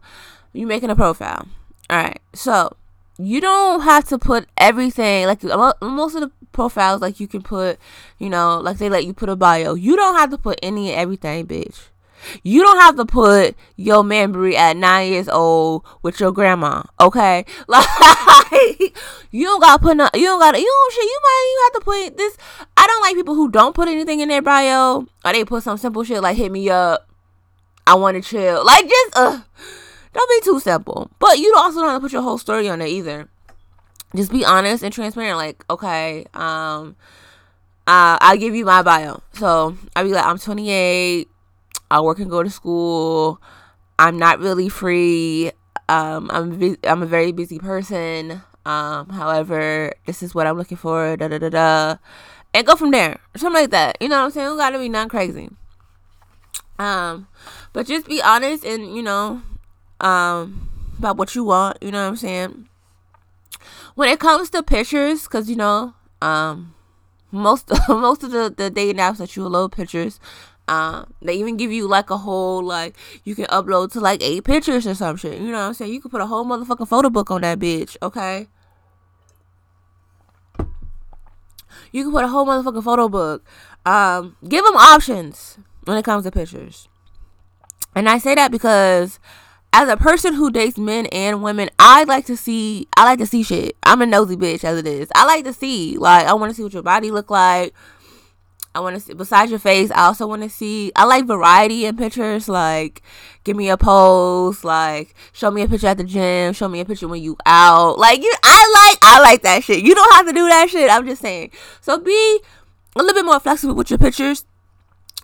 you're 0.51 0.67
making 0.67 0.89
a 0.89 0.95
profile. 0.95 1.47
All 1.89 1.97
right, 1.97 2.19
so 2.33 2.75
you 3.17 3.39
don't 3.39 3.81
have 3.81 4.05
to 4.09 4.17
put 4.17 4.47
everything 4.57 5.27
like 5.27 5.43
most 5.81 6.15
of 6.15 6.21
the 6.21 6.31
profiles 6.51 7.01
like 7.01 7.19
you 7.19 7.27
can 7.27 7.41
put, 7.41 7.79
you 8.17 8.29
know, 8.29 8.59
like 8.59 8.77
they 8.77 8.89
let 8.89 9.05
you 9.05 9.13
put 9.13 9.29
a 9.29 9.35
bio. 9.35 9.75
You 9.75 9.95
don't 9.95 10.15
have 10.15 10.31
to 10.31 10.37
put 10.37 10.59
any 10.61 10.91
everything, 10.91 11.47
bitch. 11.47 11.87
You 12.43 12.61
don't 12.61 12.79
have 12.79 12.95
to 12.97 13.05
put 13.05 13.55
your 13.75 14.03
memory 14.03 14.55
at 14.55 14.77
nine 14.77 15.11
years 15.11 15.29
old 15.29 15.85
with 16.01 16.19
your 16.19 16.31
grandma, 16.31 16.83
okay? 16.99 17.45
Like 18.51 18.97
you 19.31 19.45
don't 19.45 19.61
gotta 19.61 19.81
put 19.81 19.95
no, 19.95 20.09
you 20.13 20.25
don't 20.25 20.39
gotta 20.39 20.59
you 20.59 20.65
don't 20.65 20.93
shit. 20.93 21.03
You 21.03 21.19
might 21.23 21.49
you 21.51 21.63
have 21.63 21.73
to 21.73 21.85
put 21.85 22.17
this. 22.17 22.37
I 22.75 22.85
don't 22.85 23.01
like 23.01 23.15
people 23.15 23.35
who 23.35 23.49
don't 23.49 23.73
put 23.73 23.87
anything 23.87 24.19
in 24.19 24.29
their 24.29 24.41
bio 24.41 25.07
or 25.23 25.33
they 25.33 25.45
put 25.45 25.63
some 25.63 25.77
simple 25.77 26.03
shit 26.03 26.21
like 26.21 26.37
hit 26.37 26.51
me 26.51 26.69
up. 26.69 27.07
I 27.87 27.95
want 27.95 28.21
to 28.21 28.29
chill. 28.29 28.65
Like 28.65 28.87
just 28.87 29.17
uh, 29.17 29.41
don't 30.13 30.29
be 30.29 30.45
too 30.45 30.59
simple. 30.59 31.09
But 31.19 31.39
you 31.39 31.53
also 31.57 31.79
don't 31.79 31.89
have 31.89 32.01
to 32.01 32.05
put 32.05 32.13
your 32.13 32.21
whole 32.21 32.37
story 32.37 32.69
on 32.69 32.79
there 32.79 32.87
either. 32.87 33.29
Just 34.15 34.31
be 34.31 34.43
honest 34.43 34.83
and 34.83 34.93
transparent. 34.93 35.37
Like 35.37 35.63
okay, 35.69 36.25
um, 36.33 36.95
uh, 37.87 38.17
I'll 38.21 38.37
give 38.37 38.55
you 38.55 38.65
my 38.65 38.81
bio. 38.81 39.21
So 39.33 39.77
I'll 39.95 40.03
be 40.03 40.11
like, 40.11 40.25
I'm 40.25 40.37
28. 40.37 41.29
I 41.91 41.99
work 41.99 42.19
and 42.19 42.29
go 42.29 42.41
to 42.41 42.49
school. 42.49 43.41
I'm 43.99 44.17
not 44.17 44.39
really 44.39 44.69
free. 44.69 45.51
Um, 45.89 46.31
I'm 46.33 46.77
I'm 46.85 47.03
a 47.03 47.05
very 47.05 47.33
busy 47.33 47.59
person. 47.59 48.41
Um, 48.65 49.09
however, 49.09 49.91
this 50.05 50.23
is 50.23 50.33
what 50.33 50.47
I'm 50.47 50.57
looking 50.57 50.77
for. 50.77 51.17
Da 51.17 51.27
da 51.27 51.37
da 51.37 51.49
da, 51.49 51.95
and 52.53 52.65
go 52.65 52.77
from 52.77 52.91
there. 52.91 53.19
Something 53.35 53.61
like 53.61 53.71
that. 53.71 53.97
You 53.99 54.07
know 54.07 54.19
what 54.19 54.25
I'm 54.25 54.31
saying? 54.31 54.47
You 54.51 54.57
gotta 54.57 54.79
be 54.79 54.87
not 54.87 55.09
crazy. 55.09 55.49
Um, 56.79 57.27
but 57.73 57.87
just 57.87 58.07
be 58.07 58.21
honest 58.21 58.63
and 58.63 58.95
you 58.95 59.03
know, 59.03 59.41
um, 59.99 60.69
about 60.97 61.17
what 61.17 61.35
you 61.35 61.43
want. 61.43 61.77
You 61.83 61.91
know 61.91 62.03
what 62.03 62.09
I'm 62.09 62.15
saying? 62.15 62.69
When 63.95 64.07
it 64.07 64.21
comes 64.21 64.49
to 64.51 64.63
pictures, 64.63 65.27
cause 65.27 65.49
you 65.49 65.57
know, 65.57 65.93
um, 66.21 66.73
most 67.31 67.69
most 67.89 68.23
of 68.23 68.31
the 68.31 68.53
the 68.55 68.69
dating 68.69 69.01
apps 69.01 69.17
that 69.17 69.35
you 69.35 69.45
load 69.45 69.73
pictures 69.73 70.21
um, 70.71 71.13
they 71.21 71.33
even 71.33 71.57
give 71.57 71.69
you 71.73 71.85
like 71.85 72.09
a 72.09 72.17
whole 72.17 72.63
like 72.63 72.95
you 73.25 73.35
can 73.35 73.43
upload 73.47 73.91
to 73.91 73.99
like 73.99 74.23
eight 74.23 74.45
pictures 74.45 74.87
or 74.87 74.95
some 74.95 75.17
shit. 75.17 75.37
You 75.37 75.51
know 75.51 75.59
what 75.59 75.65
I'm 75.65 75.73
saying? 75.73 75.91
You 75.91 75.99
can 75.99 76.09
put 76.09 76.21
a 76.21 76.25
whole 76.25 76.45
motherfucking 76.45 76.87
photo 76.87 77.09
book 77.09 77.29
on 77.29 77.41
that 77.41 77.59
bitch, 77.59 77.97
okay? 78.01 78.47
You 81.91 82.03
can 82.03 82.11
put 82.13 82.23
a 82.23 82.29
whole 82.29 82.45
motherfucking 82.45 82.85
photo 82.85 83.09
book. 83.09 83.45
Um, 83.85 84.37
give 84.47 84.63
them 84.63 84.77
options 84.77 85.57
when 85.83 85.97
it 85.97 86.05
comes 86.05 86.23
to 86.23 86.31
pictures. 86.31 86.87
And 87.93 88.07
I 88.07 88.17
say 88.17 88.33
that 88.35 88.49
because 88.49 89.19
as 89.73 89.89
a 89.89 89.97
person 89.97 90.35
who 90.35 90.51
dates 90.51 90.77
men 90.77 91.07
and 91.07 91.43
women, 91.43 91.69
I 91.79 92.05
like 92.05 92.25
to 92.27 92.37
see 92.37 92.87
I 92.95 93.03
like 93.03 93.19
to 93.19 93.25
see 93.25 93.43
shit. 93.43 93.75
I'm 93.83 94.01
a 94.01 94.05
nosy 94.05 94.37
bitch 94.37 94.63
as 94.63 94.77
it 94.77 94.87
is. 94.87 95.09
I 95.15 95.25
like 95.25 95.43
to 95.43 95.51
see 95.53 95.97
like 95.97 96.27
I 96.27 96.33
want 96.33 96.51
to 96.51 96.55
see 96.55 96.63
what 96.63 96.71
your 96.71 96.81
body 96.81 97.11
look 97.11 97.29
like. 97.29 97.73
I 98.73 98.79
want 98.79 98.95
to 98.95 99.01
see 99.01 99.13
besides 99.13 99.51
your 99.51 99.59
face. 99.59 99.91
I 99.91 100.05
also 100.05 100.27
want 100.27 100.43
to 100.43 100.49
see. 100.49 100.91
I 100.95 101.05
like 101.05 101.25
variety 101.25 101.85
in 101.85 101.97
pictures. 101.97 102.47
Like, 102.47 103.01
give 103.43 103.57
me 103.57 103.69
a 103.69 103.77
pose. 103.77 104.63
Like, 104.63 105.13
show 105.33 105.51
me 105.51 105.61
a 105.61 105.67
picture 105.67 105.87
at 105.87 105.97
the 105.97 106.03
gym. 106.03 106.53
Show 106.53 106.69
me 106.69 106.79
a 106.79 106.85
picture 106.85 107.07
when 107.07 107.21
you 107.21 107.35
out. 107.45 107.97
Like, 107.99 108.21
you. 108.21 108.33
I 108.43 108.89
like. 108.89 108.99
I 109.01 109.19
like 109.19 109.41
that 109.41 109.63
shit. 109.63 109.83
You 109.83 109.93
don't 109.93 110.13
have 110.13 110.27
to 110.27 110.33
do 110.33 110.47
that 110.47 110.69
shit. 110.69 110.89
I'm 110.89 111.05
just 111.05 111.21
saying. 111.21 111.51
So 111.81 111.99
be 111.99 112.39
a 112.95 112.99
little 112.99 113.13
bit 113.13 113.25
more 113.25 113.39
flexible 113.39 113.75
with 113.75 113.89
your 113.89 113.99
pictures 113.99 114.45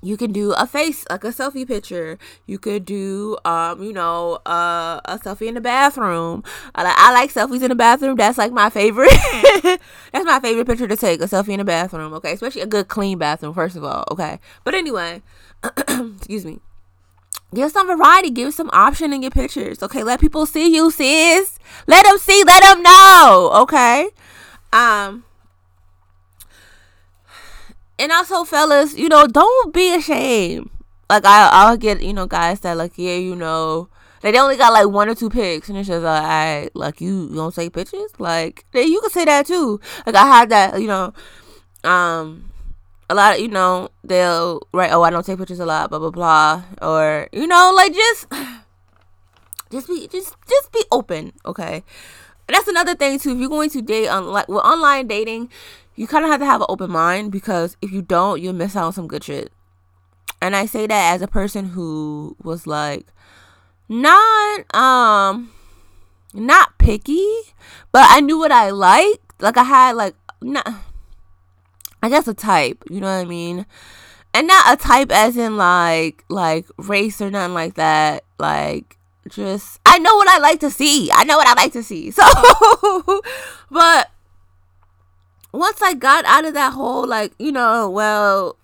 you 0.03 0.15
can 0.15 0.31
do 0.31 0.53
a 0.53 0.67
face 0.67 1.05
like 1.09 1.23
a 1.23 1.29
selfie 1.29 1.67
picture. 1.67 2.17
You 2.45 2.59
could 2.59 2.85
do 2.85 3.37
um 3.45 3.81
you 3.81 3.93
know 3.93 4.39
uh, 4.45 5.01
a 5.05 5.17
selfie 5.17 5.47
in 5.47 5.55
the 5.55 5.61
bathroom. 5.61 6.43
I, 6.75 6.83
like, 6.83 6.95
I 6.97 7.13
like 7.13 7.33
selfies 7.33 7.61
in 7.63 7.69
the 7.69 7.75
bathroom. 7.75 8.15
That's 8.15 8.37
like 8.37 8.51
my 8.51 8.69
favorite. 8.69 9.09
That's 9.63 10.25
my 10.25 10.39
favorite 10.39 10.67
picture 10.67 10.87
to 10.87 10.95
take 10.95 11.21
a 11.21 11.25
selfie 11.25 11.49
in 11.49 11.59
the 11.59 11.65
bathroom 11.65 12.13
okay? 12.15 12.33
Especially 12.33 12.61
a 12.61 12.67
good 12.67 12.87
clean 12.87 13.17
bathroom 13.17 13.53
first 13.53 13.75
of 13.75 13.83
all 13.83 14.05
okay? 14.11 14.39
But 14.63 14.75
anyway 14.75 15.21
excuse 15.63 16.45
me. 16.45 16.59
Give 17.55 17.71
some 17.71 17.87
variety. 17.87 18.29
Give 18.29 18.53
some 18.53 18.69
option 18.73 19.13
in 19.13 19.21
your 19.21 19.31
pictures 19.31 19.81
okay? 19.81 20.03
Let 20.03 20.19
people 20.19 20.45
see 20.45 20.73
you 20.73 20.91
sis. 20.91 21.57
Let 21.87 22.05
them 22.05 22.17
see. 22.19 22.43
Let 22.43 22.61
them 22.61 22.83
know 22.83 23.51
okay? 23.63 24.09
Um 24.71 25.23
and 27.99 28.11
also 28.11 28.43
fellas 28.43 28.95
you 28.97 29.09
know 29.09 29.27
don't 29.27 29.73
be 29.73 29.93
ashamed. 29.93 30.69
Like 31.09 31.25
I, 31.25 31.49
i'll 31.51 31.77
get 31.77 32.01
you 32.01 32.13
know 32.13 32.25
guys 32.27 32.59
that 32.61 32.77
like 32.77 32.93
yeah 32.97 33.15
you 33.15 33.35
know 33.35 33.89
they 34.21 34.37
only 34.37 34.57
got 34.57 34.73
like 34.73 34.87
one 34.87 35.09
or 35.09 35.15
two 35.15 35.29
pics 35.29 35.69
and 35.69 35.77
it's 35.77 35.87
just 35.87 36.03
like 36.03 36.23
I 36.23 36.69
like 36.73 37.01
you, 37.01 37.29
you 37.29 37.35
don't 37.35 37.53
take 37.53 37.73
pictures? 37.73 38.11
Like 38.17 38.65
you 38.73 38.99
can 39.01 39.09
say 39.09 39.25
that 39.25 39.45
too. 39.45 39.79
Like 40.05 40.15
i 40.15 40.25
had 40.25 40.49
that 40.49 40.81
you 40.81 40.87
know 40.87 41.13
um 41.83 42.51
a 43.09 43.15
lot 43.15 43.35
of 43.35 43.39
you 43.39 43.47
know 43.47 43.89
they'll 44.03 44.61
write 44.73 44.91
oh 44.91 45.01
i 45.01 45.09
don't 45.09 45.25
take 45.25 45.37
pictures 45.37 45.59
a 45.59 45.65
lot 45.65 45.89
blah 45.89 45.99
blah 45.99 46.09
blah 46.09 46.63
or 46.81 47.29
you 47.31 47.47
know 47.47 47.71
like 47.75 47.93
just 47.93 48.27
just 49.71 49.87
be 49.87 50.07
just 50.07 50.35
just 50.47 50.71
be 50.71 50.83
open 50.91 51.31
okay 51.45 51.83
and 52.47 52.55
that's 52.55 52.67
another 52.67 52.95
thing 52.95 53.19
too 53.19 53.31
if 53.31 53.37
you're 53.37 53.49
going 53.49 53.69
to 53.69 53.81
date 53.81 54.07
on 54.07 54.25
like 54.27 54.47
with 54.47 54.63
online 54.63 55.07
dating 55.07 55.49
you 55.97 56.05
kind 56.05 56.23
of 56.23 56.31
have 56.31 56.39
to 56.39 56.45
have 56.45 56.61
an 56.61 56.67
open 56.69 56.91
mind 56.91 57.31
because 57.31 57.75
if 57.81 57.91
you 57.91 58.01
don't, 58.01 58.39
you'll 58.39 58.53
miss 58.53 58.75
out 58.75 58.85
on 58.85 58.93
some 58.93 59.07
good 59.07 59.23
shit. 59.23 59.51
And 60.41 60.55
I 60.55 60.67
say 60.67 60.85
that 60.85 61.15
as 61.15 61.23
a 61.23 61.27
person 61.27 61.65
who 61.69 62.37
was 62.41 62.67
like 62.67 63.07
not 63.89 64.75
um 64.75 65.51
not 66.33 66.77
picky, 66.77 67.27
but 67.91 68.05
I 68.07 68.21
knew 68.21 68.37
what 68.37 68.51
I 68.51 68.69
liked. 68.69 69.41
Like 69.41 69.57
I 69.57 69.63
had 69.63 69.95
like 69.95 70.13
not 70.39 70.71
I 72.03 72.09
guess 72.09 72.27
a 72.27 72.33
type, 72.35 72.83
you 72.91 73.01
know 73.01 73.07
what 73.07 73.21
I 73.21 73.25
mean? 73.25 73.65
And 74.35 74.45
not 74.45 74.71
a 74.71 74.77
type 74.77 75.11
as 75.11 75.35
in 75.35 75.57
like 75.57 76.23
like 76.29 76.67
race 76.77 77.19
or 77.21 77.31
nothing 77.31 77.55
like 77.55 77.73
that. 77.73 78.23
Like 78.37 78.96
just 79.29 79.79
I 79.85 79.99
know 79.99 80.15
what 80.15 80.27
I 80.27 80.37
like 80.39 80.59
to 80.61 80.71
see. 80.71 81.11
I 81.11 81.23
know 81.23 81.37
what 81.37 81.47
I 81.47 81.53
like 81.53 81.73
to 81.73 81.83
see. 81.83 82.11
So 82.17 83.21
but 83.69 84.09
once 85.51 85.81
I 85.81 85.93
got 85.93 86.25
out 86.25 86.45
of 86.45 86.53
that 86.53 86.73
whole 86.73 87.07
like, 87.07 87.33
you 87.39 87.51
know, 87.51 87.89
well, 87.89 88.57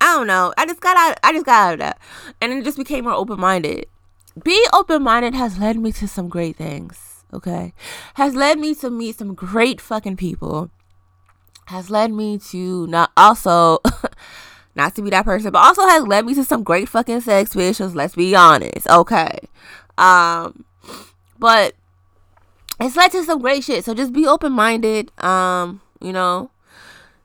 I 0.00 0.14
don't 0.14 0.26
know. 0.26 0.52
I 0.56 0.66
just 0.66 0.80
got 0.80 0.96
out 0.96 1.18
I 1.22 1.32
just 1.32 1.46
got 1.46 1.68
out 1.68 1.72
of 1.74 1.78
that. 1.80 1.98
And 2.40 2.52
it 2.52 2.64
just 2.64 2.78
became 2.78 3.04
more 3.04 3.14
open 3.14 3.40
minded. 3.40 3.86
Being 4.42 4.64
open 4.72 5.02
minded 5.02 5.34
has 5.34 5.58
led 5.58 5.78
me 5.78 5.92
to 5.92 6.08
some 6.08 6.28
great 6.28 6.56
things. 6.56 7.24
Okay. 7.32 7.72
Has 8.14 8.34
led 8.34 8.58
me 8.58 8.74
to 8.76 8.90
meet 8.90 9.18
some 9.18 9.34
great 9.34 9.80
fucking 9.80 10.16
people. 10.16 10.70
Has 11.66 11.90
led 11.90 12.12
me 12.12 12.38
to 12.50 12.86
not 12.88 13.10
also 13.16 13.78
not 14.76 14.94
to 14.96 15.02
be 15.02 15.10
that 15.10 15.24
person, 15.24 15.50
but 15.52 15.64
also 15.64 15.82
has 15.82 16.06
led 16.06 16.26
me 16.26 16.34
to 16.34 16.44
some 16.44 16.62
great 16.62 16.88
fucking 16.88 17.20
sex 17.20 17.52
vicious, 17.54 17.94
let's 17.94 18.14
be 18.14 18.34
honest. 18.34 18.88
Okay. 18.88 19.38
Um 19.98 20.64
but 21.38 21.74
it's 22.80 22.96
led 22.96 23.12
to 23.12 23.24
some 23.24 23.40
great 23.40 23.64
shit. 23.64 23.84
So 23.84 23.94
just 23.94 24.12
be 24.12 24.26
open 24.26 24.52
minded. 24.52 25.10
Um, 25.22 25.80
you 26.00 26.12
know, 26.12 26.50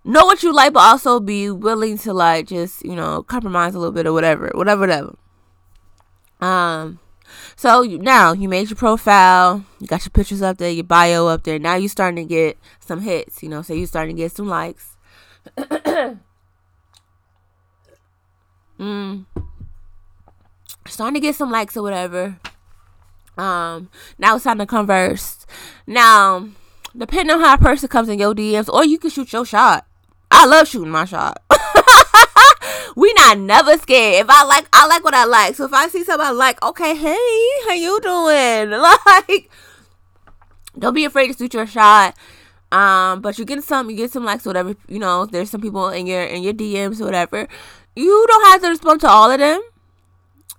know 0.03 0.25
what 0.25 0.43
you 0.43 0.53
like, 0.53 0.73
but 0.73 0.81
also 0.81 1.19
be 1.19 1.49
willing 1.49 1.97
to 1.99 2.13
like 2.13 2.47
just 2.47 2.83
you 2.85 2.95
know 2.95 3.23
compromise 3.23 3.75
a 3.75 3.79
little 3.79 3.93
bit 3.93 4.05
or 4.05 4.13
whatever, 4.13 4.51
whatever, 4.53 4.81
whatever. 4.81 5.15
Um, 6.41 6.99
so 7.55 7.83
now 7.83 8.31
you 8.31 8.47
made 8.47 8.69
your 8.69 8.77
profile, 8.77 9.65
you 9.79 9.87
got 9.87 10.05
your 10.05 10.11
pictures 10.11 10.41
up 10.41 10.57
there, 10.57 10.71
your 10.71 10.83
bio 10.83 11.27
up 11.27 11.43
there. 11.43 11.59
Now 11.59 11.75
you're 11.75 11.89
starting 11.89 12.27
to 12.27 12.29
get 12.29 12.57
some 12.79 13.01
hits. 13.01 13.43
You 13.43 13.49
know, 13.49 13.61
so 13.61 13.73
you're 13.73 13.87
starting 13.87 14.15
to 14.15 14.21
get 14.21 14.31
some 14.31 14.47
likes. 14.47 14.95
mm. 18.79 19.25
Starting 20.87 21.15
to 21.15 21.19
get 21.19 21.35
some 21.35 21.51
likes 21.51 21.77
or 21.77 21.83
whatever. 21.83 22.39
Um, 23.37 23.89
now 24.17 24.35
it's 24.35 24.43
time 24.43 24.57
to 24.57 24.65
converse. 24.65 25.45
Now, 25.85 26.49
depending 26.97 27.35
on 27.35 27.41
how 27.41 27.53
a 27.55 27.57
person 27.57 27.87
comes 27.87 28.09
in 28.09 28.19
your 28.19 28.33
DMs, 28.33 28.69
or 28.69 28.83
you 28.83 28.97
can 28.97 29.09
shoot 29.09 29.31
your 29.31 29.45
shot. 29.45 29.85
I 30.31 30.45
love 30.45 30.67
shooting 30.67 30.91
my 30.91 31.05
shot. 31.05 31.41
we 32.95 33.13
not 33.13 33.39
never 33.39 33.77
scared. 33.77 34.25
If 34.25 34.29
I 34.29 34.43
like, 34.43 34.67
I 34.73 34.87
like 34.87 35.03
what 35.03 35.13
I 35.13 35.25
like. 35.25 35.55
So 35.55 35.65
if 35.65 35.73
I 35.73 35.87
see 35.87 36.03
somebody 36.03 36.35
like, 36.35 36.61
okay, 36.63 36.95
hey, 36.95 37.47
how 37.67 37.73
you 37.73 37.99
doing? 38.01 38.79
Like, 39.05 39.49
don't 40.77 40.93
be 40.93 41.05
afraid 41.05 41.27
to 41.27 41.37
shoot 41.37 41.53
your 41.53 41.67
shot. 41.67 42.15
Um, 42.71 43.21
but 43.21 43.39
you 43.39 43.45
get 43.45 43.63
some, 43.63 43.89
you 43.89 43.95
get 43.95 44.11
some 44.11 44.23
likes, 44.25 44.45
or 44.45 44.49
whatever. 44.49 44.75
You 44.87 44.99
know, 44.99 45.25
there's 45.25 45.49
some 45.49 45.61
people 45.61 45.89
in 45.89 46.05
your 46.05 46.21
in 46.21 46.43
your 46.43 46.53
DMs, 46.53 47.01
or 47.01 47.05
whatever. 47.05 47.47
You 47.99 48.25
don't 48.29 48.45
have 48.45 48.61
to 48.61 48.69
respond 48.69 49.01
to 49.01 49.09
all 49.09 49.29
of 49.29 49.39
them. 49.39 49.61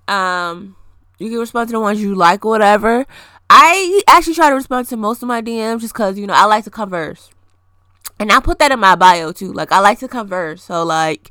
Um, 0.08 0.76
you 1.18 1.30
can 1.30 1.38
respond 1.38 1.70
to 1.70 1.72
the 1.72 1.80
ones 1.80 1.98
you 1.98 2.14
like 2.14 2.44
or 2.44 2.50
whatever. 2.50 3.06
I 3.48 4.02
actually 4.06 4.34
try 4.34 4.50
to 4.50 4.54
respond 4.54 4.88
to 4.88 4.98
most 4.98 5.22
of 5.22 5.28
my 5.28 5.40
DMs 5.40 5.80
just 5.80 5.94
because, 5.94 6.18
you 6.18 6.26
know, 6.26 6.34
I 6.34 6.44
like 6.44 6.64
to 6.64 6.70
converse. 6.70 7.30
And 8.18 8.30
I 8.30 8.40
put 8.40 8.58
that 8.58 8.72
in 8.72 8.78
my 8.78 8.94
bio 8.94 9.32
too. 9.32 9.54
Like, 9.54 9.72
I 9.72 9.80
like 9.80 9.98
to 10.00 10.08
converse. 10.08 10.62
So, 10.62 10.84
like, 10.84 11.30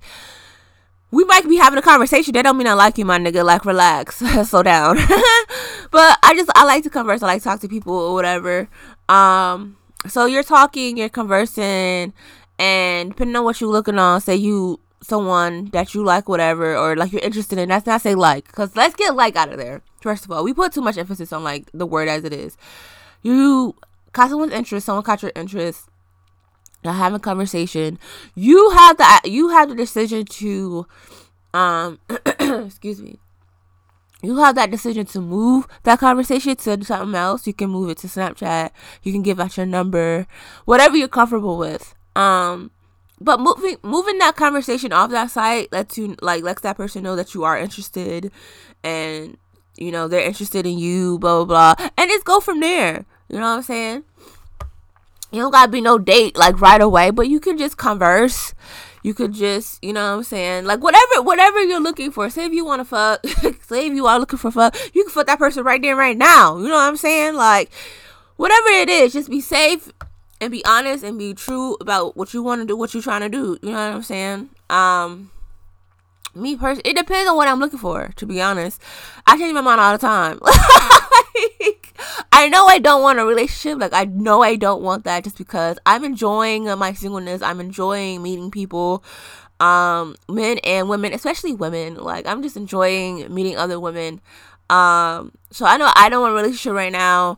we 1.12 1.26
might 1.26 1.48
be 1.48 1.58
having 1.58 1.78
a 1.78 1.84
conversation. 1.84 2.34
That 2.34 2.42
don't 2.42 2.58
mean 2.58 2.66
I 2.66 2.74
like 2.74 2.98
you, 2.98 3.06
my 3.06 3.20
nigga. 3.20 3.46
Like, 3.46 3.64
relax, 3.64 4.16
slow 4.50 4.64
down. 4.64 4.96
but 5.92 6.18
I 6.24 6.34
just 6.36 6.50
I 6.56 6.66
like 6.66 6.84
to 6.86 6.90
converse. 6.90 7.22
I 7.22 7.28
like 7.28 7.44
to 7.44 7.50
talk 7.50 7.60
to 7.60 7.68
people 7.68 7.94
or 7.94 8.16
whatever. 8.16 8.68
Um, 9.08 9.78
so 10.08 10.26
you're 10.26 10.42
talking, 10.42 10.98
you're 10.98 11.10
conversing, 11.10 12.14
and 12.58 13.10
depending 13.12 13.36
on 13.36 13.44
what 13.44 13.62
you're 13.62 13.70
looking 13.70 14.00
on, 14.00 14.22
say 14.22 14.36
you 14.36 14.80
someone 15.10 15.66
that 15.72 15.94
you 15.94 16.04
like, 16.04 16.30
whatever, 16.30 16.76
or 16.78 16.96
like 16.96 17.12
you're 17.12 17.22
interested 17.22 17.58
in. 17.58 17.70
That's 17.70 17.86
not 17.86 18.02
say 18.02 18.16
like, 18.16 18.48
because 18.48 18.76
let's 18.76 18.96
get 18.96 19.16
like 19.16 19.36
out 19.36 19.52
of 19.52 19.58
there. 19.58 19.82
First 20.02 20.26
of 20.26 20.32
all, 20.32 20.44
we 20.44 20.54
put 20.54 20.74
too 20.74 20.82
much 20.82 20.98
emphasis 20.98 21.34
on 21.34 21.44
like 21.44 21.70
the 21.74 21.86
word 21.86 22.08
as 22.08 22.24
it 22.24 22.34
is. 22.34 22.58
You 23.22 23.76
caught 24.14 24.30
someone's 24.30 24.54
interest, 24.54 24.86
someone 24.86 25.04
caught 25.04 25.22
your 25.22 25.32
interest. 25.36 25.90
Now 26.84 26.94
having 26.94 27.18
a 27.18 27.20
conversation, 27.20 28.00
you 28.36 28.70
have 28.70 28.98
the 28.98 29.30
you 29.30 29.50
have 29.50 29.68
the 29.68 29.76
decision 29.76 30.24
to, 30.26 30.88
um, 31.54 32.00
excuse 32.40 33.02
me, 33.02 33.20
you 34.22 34.38
have 34.38 34.56
that 34.56 34.72
decision 34.72 35.06
to 35.08 35.22
move 35.22 35.68
that 35.84 36.00
conversation 36.00 36.56
to 36.56 36.84
something 36.84 37.16
else. 37.16 37.48
You 37.48 37.54
can 37.54 37.70
move 37.70 37.90
it 37.90 37.98
to 38.00 38.08
Snapchat. 38.08 38.72
You 39.04 39.12
can 39.12 39.22
give 39.22 39.40
out 39.40 39.58
your 39.58 39.66
number, 39.66 40.28
whatever 40.66 40.98
you're 40.98 41.08
comfortable 41.08 41.58
with. 41.58 41.96
Um, 42.16 42.72
but 43.22 43.40
moving 43.40 43.78
moving 43.84 44.18
that 44.20 44.36
conversation 44.36 44.94
off 44.94 45.12
that 45.12 45.32
site 45.32 45.72
lets 45.72 45.98
you 45.98 46.16
like 46.22 46.44
lets 46.44 46.62
that 46.62 46.78
person 46.78 47.04
know 47.04 47.16
that 47.16 47.34
you 47.34 47.44
are 47.44 47.58
interested, 47.58 48.32
and 48.84 49.38
you 49.78 49.92
know 49.92 50.08
they're 50.08 50.26
interested 50.26 50.66
in 50.66 50.78
you. 50.78 51.20
Blah 51.20 51.46
blah 51.46 51.76
blah, 51.76 51.90
and 51.98 52.10
just 52.10 52.26
go 52.26 52.40
from 52.40 52.60
there. 52.60 53.06
You 53.28 53.36
know 53.40 53.50
what 53.50 53.58
I'm 53.58 53.64
saying? 53.64 54.04
You 55.32 55.42
don't 55.42 55.52
gotta 55.52 55.72
be 55.72 55.82
no 55.82 56.00
date 56.00 56.36
like 56.38 56.60
right 56.60 56.82
away, 56.82 57.12
but 57.12 57.28
you 57.28 57.40
can 57.40 57.58
just 57.58 57.78
converse 57.78 58.54
you 59.02 59.14
could 59.14 59.34
just, 59.34 59.82
you 59.84 59.94
know 59.94 60.12
what 60.12 60.18
I'm 60.18 60.24
saying? 60.24 60.66
Like 60.66 60.82
whatever 60.82 61.22
whatever 61.22 61.62
you're 61.64 61.80
looking 61.80 62.12
for. 62.12 62.30
Say 62.30 62.46
if 62.46 62.54
you 62.54 62.66
want 62.66 62.82
to 62.82 62.86
fuck, 62.86 63.26
say 63.64 63.88
if 63.88 63.94
you 63.94 64.08
are 64.08 64.20
looking 64.20 64.40
for 64.40 64.52
fuck, 64.52 64.76
you 64.94 65.04
can 65.04 65.12
fuck 65.12 65.28
that 65.28 65.40
person 65.40 65.64
right 65.64 65.82
there 65.82 65.96
right 65.96 66.18
now. 66.18 66.58
You 66.58 66.68
know 66.68 66.76
what 66.76 66.88
I'm 66.88 66.98
saying? 66.98 67.36
Like 67.36 67.72
whatever 68.36 68.70
it 68.70 68.90
is, 68.90 69.14
just 69.14 69.30
be 69.30 69.42
safe 69.42 69.92
and 70.42 70.52
be 70.52 70.64
honest 70.66 71.04
and 71.04 71.18
be 71.18 71.34
true 71.34 71.78
about 71.82 72.16
what 72.16 72.34
you 72.34 72.42
want 72.44 72.62
to 72.62 72.68
do, 72.68 72.78
what 72.78 72.94
you're 72.94 73.04
trying 73.04 73.22
to 73.22 73.30
do. 73.30 73.58
You 73.62 73.72
know 73.72 73.90
what 73.90 73.96
I'm 73.96 74.04
saying? 74.04 74.50
Um 74.70 75.32
me 76.36 76.56
personally, 76.56 76.90
it 76.92 76.96
depends 76.96 77.30
on 77.30 77.36
what 77.36 77.48
I'm 77.48 77.60
looking 77.60 77.80
for. 77.80 78.12
To 78.16 78.26
be 78.26 78.42
honest, 78.42 78.82
I 79.26 79.38
change 79.38 79.54
my 79.54 79.62
mind 79.62 79.82
all 79.82 79.92
the 79.92 79.98
time. 79.98 80.40
I 82.32 82.48
know 82.48 82.66
I 82.68 82.80
don't 82.80 83.02
want 83.02 83.20
a 83.20 83.26
relationship. 83.26 83.80
Like 83.80 83.94
I 83.94 84.06
know 84.06 84.42
I 84.42 84.56
don't 84.56 84.82
want 84.82 85.04
that 85.04 85.24
just 85.24 85.38
because 85.38 85.78
I'm 85.86 86.04
enjoying 86.04 86.66
my 86.66 86.94
singleness. 86.94 87.42
I'm 87.42 87.60
enjoying 87.60 88.22
meeting 88.22 88.52
people, 88.52 89.04
um, 89.60 90.16
men 90.30 90.60
and 90.60 90.88
women, 90.88 91.14
especially 91.14 91.54
women. 91.54 91.96
Like 91.96 92.28
I'm 92.28 92.42
just 92.42 92.56
enjoying 92.56 93.34
meeting 93.34 93.58
other 93.58 93.80
women. 93.80 94.22
Um, 94.70 95.32
so 95.52 95.66
I 95.66 95.78
know 95.78 95.92
I 95.96 96.10
don't 96.10 96.22
want 96.22 96.34
a 96.34 96.36
relationship 96.36 96.74
right 96.74 96.92
now. 96.92 97.38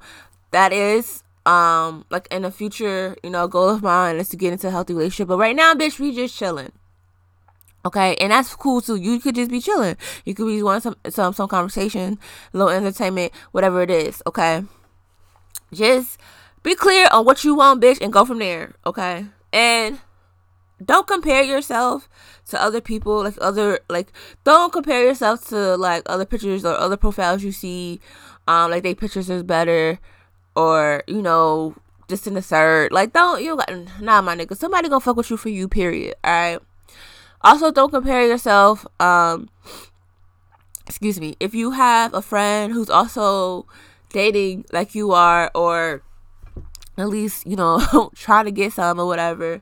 That 0.52 0.74
is 0.74 1.24
um 1.46 2.06
like 2.10 2.28
in 2.32 2.44
the 2.44 2.52
future, 2.52 3.16
you 3.24 3.30
know, 3.30 3.48
goal 3.48 3.70
of 3.70 3.82
mine 3.82 4.18
is 4.18 4.30
to 4.30 4.38
get 4.38 4.54
into 4.54 4.68
a 4.68 4.72
healthy 4.72 4.94
relationship. 4.94 5.28
But 5.28 5.38
right 5.38 5.56
now, 5.56 5.74
bitch, 5.74 6.00
we 6.00 6.14
just 6.14 6.38
chilling. 6.38 6.72
Okay, 7.84 8.16
and 8.18 8.32
that's 8.32 8.56
cool 8.56 8.82
too. 8.82 8.96
You 8.96 9.20
could 9.20 9.36
just 9.36 9.50
be 9.50 9.60
chilling. 9.60 9.98
You 10.24 10.36
could 10.36 10.46
be 10.46 10.62
wanting 10.62 10.82
some 10.82 10.96
some 11.10 11.34
some 11.34 11.48
conversation, 11.50 12.20
little 12.54 12.70
entertainment, 12.70 13.32
whatever 13.52 13.82
it 13.82 13.90
is. 13.90 14.22
Okay, 14.28 14.64
just 15.74 16.20
be 16.62 16.76
clear 16.76 17.08
on 17.12 17.26
what 17.26 17.44
you 17.44 17.56
want, 17.56 17.82
bitch, 17.82 18.00
and 18.00 18.14
go 18.14 18.24
from 18.24 18.38
there. 18.38 18.76
Okay, 18.86 19.26
and 19.52 20.00
don't 20.84 21.08
compare 21.08 21.42
yourself 21.42 22.08
to 22.50 22.62
other 22.62 22.82
people, 22.82 23.24
like 23.24 23.36
other 23.42 23.80
like 23.90 24.12
don't 24.44 24.72
compare 24.72 25.04
yourself 25.04 25.48
to 25.50 25.76
like 25.78 26.04
other 26.06 26.26
pictures 26.26 26.64
or 26.64 26.76
other 26.76 26.98
profiles 26.98 27.44
you 27.44 27.52
see. 27.52 28.00
Um, 28.48 28.70
like 28.70 28.84
they 28.84 28.94
pictures 28.94 29.30
is 29.30 29.44
better, 29.44 30.00
or 30.56 31.04
you 31.08 31.22
know, 31.22 31.76
just 32.08 32.28
in 32.28 32.34
the 32.34 32.42
third. 32.42 32.92
Like 32.92 33.14
don't 33.14 33.44
you 33.44 33.60
nah, 34.00 34.22
my 34.22 34.36
nigga. 34.36 34.56
Somebody 34.56 34.90
gonna 34.90 35.00
fuck 35.00 35.18
with 35.18 35.30
you 35.30 35.38
for 35.38 35.50
you. 35.50 35.68
Period. 35.68 36.16
All 36.24 36.32
right 36.32 36.60
also, 37.44 37.72
don't 37.72 37.92
compare 37.92 38.26
yourself. 38.26 38.86
Um, 39.00 39.50
excuse 40.86 41.20
me. 41.20 41.36
If 41.40 41.54
you 41.54 41.72
have 41.72 42.14
a 42.14 42.22
friend 42.22 42.72
who's 42.72 42.90
also 42.90 43.66
dating 44.10 44.66
like 44.72 44.94
you 44.94 45.12
are, 45.12 45.50
or 45.56 46.04
at 46.98 47.10
least 47.10 47.48
you 47.48 47.56
know 47.56 48.12
trying 48.16 48.46
to 48.46 48.52
get 48.52 48.74
some 48.74 49.00
or 49.00 49.08
whatever, 49.08 49.62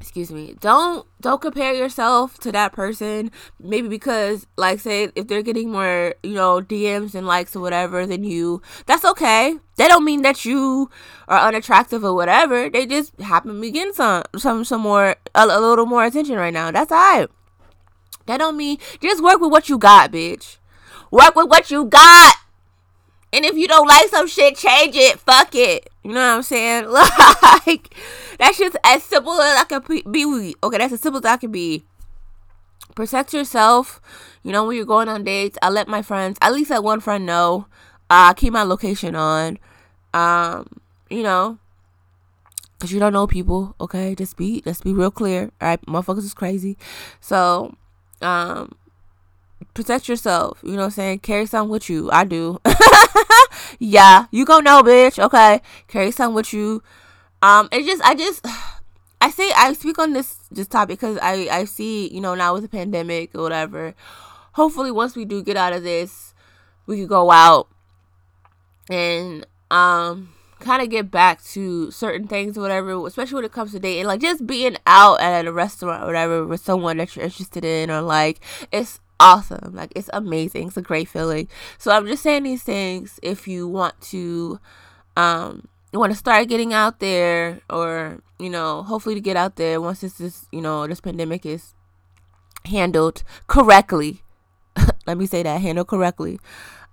excuse 0.00 0.32
me 0.32 0.56
don't 0.60 1.06
don't 1.20 1.42
compare 1.42 1.74
yourself 1.74 2.38
to 2.38 2.50
that 2.52 2.72
person. 2.72 3.30
Maybe 3.60 3.88
because 3.88 4.46
like 4.56 4.80
say 4.80 5.10
if 5.14 5.28
they're 5.28 5.42
getting 5.42 5.70
more 5.70 6.14
you 6.22 6.34
know 6.34 6.60
dms 6.60 7.14
and 7.14 7.26
likes 7.26 7.54
or 7.54 7.60
whatever 7.60 8.06
than 8.06 8.24
you 8.24 8.62
that's 8.86 9.04
okay. 9.04 9.56
That 9.76 9.88
don't 9.88 10.04
mean 10.04 10.22
that 10.22 10.44
you 10.44 10.90
are 11.28 11.38
unattractive 11.38 12.04
or 12.04 12.14
whatever. 12.14 12.68
They 12.68 12.86
just 12.86 13.18
happen 13.20 13.54
to 13.54 13.60
be 13.60 13.70
getting 13.70 13.92
some 13.92 14.24
some 14.36 14.64
some 14.64 14.80
more 14.80 15.16
a, 15.34 15.44
a 15.44 15.60
little 15.60 15.86
more 15.86 16.04
attention 16.04 16.36
right 16.36 16.52
now. 16.52 16.70
That's 16.70 16.92
alright 16.92 17.28
that 18.26 18.38
don't 18.38 18.56
mean 18.56 18.78
just 19.00 19.22
work 19.22 19.40
with 19.40 19.50
what 19.50 19.68
you 19.68 19.78
got 19.78 20.12
bitch. 20.12 20.58
Work 21.10 21.34
with 21.34 21.48
what 21.48 21.70
you 21.70 21.86
got 21.86 22.36
and 23.32 23.44
if 23.44 23.56
you 23.56 23.68
don't 23.68 23.86
like 23.86 24.08
some 24.08 24.26
shit, 24.26 24.56
change 24.56 24.96
it. 24.96 25.18
Fuck 25.20 25.54
it. 25.54 25.88
You 26.02 26.12
know 26.12 26.20
what 26.20 26.36
I'm 26.36 26.42
saying? 26.42 26.86
Like, 27.66 27.94
that's 28.38 28.58
just 28.58 28.76
as 28.84 29.02
simple 29.02 29.40
as 29.40 29.58
I 29.58 29.64
can 29.64 29.82
be. 30.10 30.56
Okay, 30.62 30.78
that's 30.78 30.92
as 30.92 31.00
simple 31.00 31.18
as 31.18 31.24
I 31.24 31.36
can 31.36 31.52
be. 31.52 31.84
Protect 32.94 33.32
yourself. 33.32 34.00
You 34.42 34.52
know, 34.52 34.64
when 34.64 34.76
you're 34.76 34.86
going 34.86 35.08
on 35.08 35.24
dates, 35.24 35.58
I 35.62 35.68
let 35.68 35.88
my 35.88 36.02
friends, 36.02 36.38
at 36.40 36.52
least 36.52 36.70
let 36.70 36.82
one 36.82 37.00
friend 37.00 37.26
know. 37.26 37.66
Uh, 38.08 38.32
keep 38.32 38.52
my 38.52 38.62
location 38.62 39.14
on. 39.14 39.58
Um, 40.14 40.66
you 41.10 41.22
know, 41.22 41.58
because 42.78 42.92
you 42.92 42.98
don't 42.98 43.12
know 43.12 43.26
people. 43.26 43.76
Okay, 43.80 44.14
just 44.14 44.36
be, 44.36 44.62
let's 44.64 44.80
be 44.80 44.92
real 44.92 45.10
clear. 45.10 45.50
All 45.60 45.68
right, 45.68 45.86
motherfuckers 45.86 46.24
is 46.24 46.34
crazy. 46.34 46.78
So, 47.20 47.74
um, 48.22 48.72
protect 49.74 50.08
yourself. 50.08 50.60
You 50.62 50.72
know 50.72 50.78
what 50.78 50.84
I'm 50.84 50.90
saying? 50.90 51.18
Carry 51.20 51.46
something 51.46 51.70
with 51.70 51.88
you. 51.88 52.10
I 52.10 52.24
do. 52.24 52.60
yeah, 53.78 54.26
you 54.30 54.44
gonna 54.44 54.62
know, 54.62 54.82
bitch. 54.82 55.22
Okay, 55.22 55.60
carry 55.88 56.10
something 56.10 56.34
with 56.34 56.52
you. 56.52 56.82
Um, 57.42 57.68
it 57.72 57.84
just, 57.84 58.02
I 58.02 58.14
just, 58.14 58.44
I 59.20 59.30
say, 59.30 59.50
I 59.56 59.72
speak 59.74 59.98
on 59.98 60.12
this 60.12 60.36
this 60.50 60.66
topic 60.66 61.00
because 61.00 61.18
I 61.22 61.48
I 61.50 61.64
see, 61.64 62.08
you 62.12 62.20
know, 62.20 62.34
now 62.34 62.54
with 62.54 62.62
the 62.62 62.68
pandemic 62.68 63.34
or 63.34 63.42
whatever. 63.42 63.94
Hopefully, 64.52 64.90
once 64.90 65.14
we 65.14 65.24
do 65.24 65.42
get 65.42 65.56
out 65.56 65.72
of 65.72 65.82
this, 65.82 66.34
we 66.86 67.00
could 67.00 67.08
go 67.08 67.30
out 67.30 67.68
and 68.88 69.46
um 69.70 70.30
kind 70.60 70.82
of 70.82 70.90
get 70.90 71.10
back 71.10 71.42
to 71.42 71.90
certain 71.90 72.28
things 72.28 72.56
or 72.56 72.60
whatever, 72.60 73.06
especially 73.06 73.36
when 73.36 73.44
it 73.44 73.52
comes 73.52 73.72
to 73.72 73.80
dating. 73.80 74.06
Like 74.06 74.20
just 74.20 74.46
being 74.46 74.76
out 74.86 75.20
at 75.20 75.46
a 75.46 75.52
restaurant 75.52 76.02
or 76.02 76.06
whatever 76.06 76.46
with 76.46 76.60
someone 76.60 76.98
that 76.98 77.16
you're 77.16 77.24
interested 77.24 77.64
in, 77.64 77.90
or 77.90 78.02
like 78.02 78.40
it's 78.70 79.00
awesome. 79.20 79.74
Like 79.74 79.92
it's 79.94 80.10
amazing. 80.12 80.68
It's 80.68 80.76
a 80.76 80.82
great 80.82 81.08
feeling. 81.08 81.48
So 81.78 81.92
I'm 81.92 82.06
just 82.06 82.22
saying 82.22 82.42
these 82.42 82.62
things 82.62 83.20
if 83.22 83.46
you 83.46 83.68
want 83.68 84.00
to 84.02 84.58
um 85.16 85.68
you 85.92 85.98
want 85.98 86.12
to 86.12 86.18
start 86.18 86.48
getting 86.48 86.72
out 86.72 87.00
there 87.00 87.60
or 87.68 88.20
you 88.38 88.48
know 88.48 88.82
hopefully 88.82 89.14
to 89.14 89.20
get 89.20 89.36
out 89.36 89.56
there 89.56 89.80
once 89.80 90.00
this 90.00 90.20
is 90.20 90.46
you 90.52 90.60
know 90.60 90.86
this 90.86 91.00
pandemic 91.00 91.44
is 91.44 91.74
handled 92.66 93.22
correctly 93.46 94.22
let 95.06 95.18
me 95.18 95.26
say 95.26 95.42
that 95.42 95.60
handled 95.60 95.88
correctly 95.88 96.38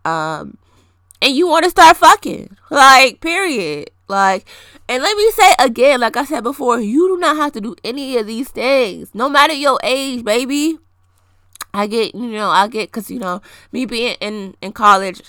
um 0.03 0.57
and 1.21 1.35
you 1.35 1.47
want 1.47 1.63
to 1.63 1.69
start 1.69 1.95
fucking 1.97 2.55
like 2.71 3.21
period 3.21 3.89
like 4.07 4.47
and 4.87 5.03
let 5.03 5.15
me 5.15 5.29
say 5.31 5.53
again 5.59 5.99
like 5.99 6.17
i 6.17 6.25
said 6.25 6.43
before 6.43 6.79
you 6.79 7.07
do 7.07 7.17
not 7.19 7.35
have 7.35 7.51
to 7.51 7.61
do 7.61 7.75
any 7.83 8.17
of 8.17 8.25
these 8.25 8.49
things 8.49 9.13
no 9.13 9.29
matter 9.29 9.53
your 9.53 9.79
age 9.83 10.23
baby 10.23 10.77
I 11.77 11.87
get, 11.87 12.15
you 12.15 12.27
know, 12.27 12.49
I 12.49 12.67
get, 12.67 12.91
cause 12.91 13.09
you 13.11 13.19
know, 13.19 13.41
me 13.71 13.85
being 13.85 14.15
in 14.19 14.55
in 14.61 14.71
college, 14.73 15.21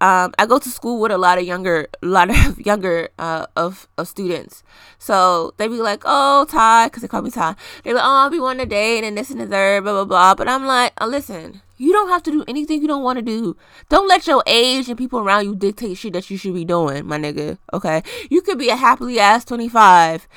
um, 0.00 0.32
I 0.38 0.46
go 0.46 0.58
to 0.58 0.68
school 0.70 0.98
with 0.98 1.12
a 1.12 1.18
lot 1.18 1.38
of 1.38 1.44
younger, 1.44 1.88
a 2.02 2.06
lot 2.18 2.30
of 2.30 2.58
younger 2.64 3.10
uh, 3.18 3.46
of 3.56 3.86
of 3.98 4.08
students. 4.08 4.62
So 4.98 5.52
they 5.58 5.68
be 5.68 5.80
like, 5.80 6.02
"Oh, 6.04 6.46
Ty," 6.48 6.86
because 6.86 7.02
they 7.02 7.08
call 7.08 7.22
me 7.22 7.30
Ty. 7.30 7.54
They 7.84 7.92
like, 7.92 8.02
"Oh, 8.04 8.22
I'll 8.24 8.30
be 8.30 8.40
wanting 8.40 8.66
to 8.66 8.70
date 8.70 9.04
and 9.04 9.16
this 9.16 9.30
and 9.30 9.40
the 9.40 9.46
third, 9.46 9.84
blah 9.84 9.92
blah 9.92 10.04
blah." 10.04 10.34
But 10.34 10.48
I'm 10.48 10.64
like, 10.64 10.94
oh, 11.00 11.06
"Listen, 11.06 11.60
you 11.76 11.92
don't 11.92 12.08
have 12.08 12.22
to 12.24 12.30
do 12.30 12.44
anything 12.48 12.80
you 12.80 12.88
don't 12.88 13.02
want 13.02 13.18
to 13.18 13.22
do. 13.22 13.56
Don't 13.88 14.08
let 14.08 14.26
your 14.26 14.42
age 14.46 14.88
and 14.88 14.98
people 14.98 15.20
around 15.20 15.44
you 15.44 15.54
dictate 15.54 15.96
shit 15.96 16.12
that 16.12 16.30
you 16.30 16.36
should 16.36 16.54
be 16.54 16.64
doing, 16.64 17.06
my 17.06 17.18
nigga. 17.18 17.58
Okay, 17.72 18.02
you 18.30 18.42
could 18.42 18.58
be 18.58 18.68
a 18.68 18.76
happily 18.76 19.18
ass 19.18 19.44
25, 19.44 20.28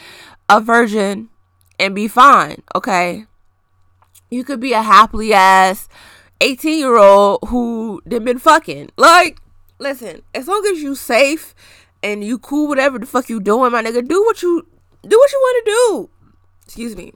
a 0.50 0.62
virgin, 0.62 1.30
and 1.80 1.96
be 1.96 2.08
fine. 2.08 2.64
Okay, 2.76 3.26
you 4.34 4.44
could 4.44 4.60
be 4.60 4.74
a 4.74 4.82
happily 4.82 5.34
ass 5.34 5.88
18 6.42 6.80
year 6.80 6.98
old 6.98 7.40
who 7.48 8.02
didn't 8.08 8.26
been 8.26 8.40
fucking. 8.40 8.90
Like, 8.98 9.40
listen, 9.80 10.22
as 10.34 10.48
long 10.48 10.66
as 10.72 10.82
you 10.82 10.96
safe 10.96 11.54
and 12.02 12.24
you 12.24 12.38
cool 12.38 12.68
whatever 12.68 13.00
the 13.00 13.06
fuck 13.06 13.30
you 13.30 13.40
doing, 13.40 13.72
my 13.72 13.84
nigga, 13.84 14.08
do 14.08 14.24
what 14.24 14.42
you 14.42 14.68
do 15.08 15.18
what 15.18 15.32
you 15.32 15.40
want 15.40 15.66
to 15.66 15.72
do. 15.72 16.10
Excuse 16.66 16.96
me. 16.96 17.14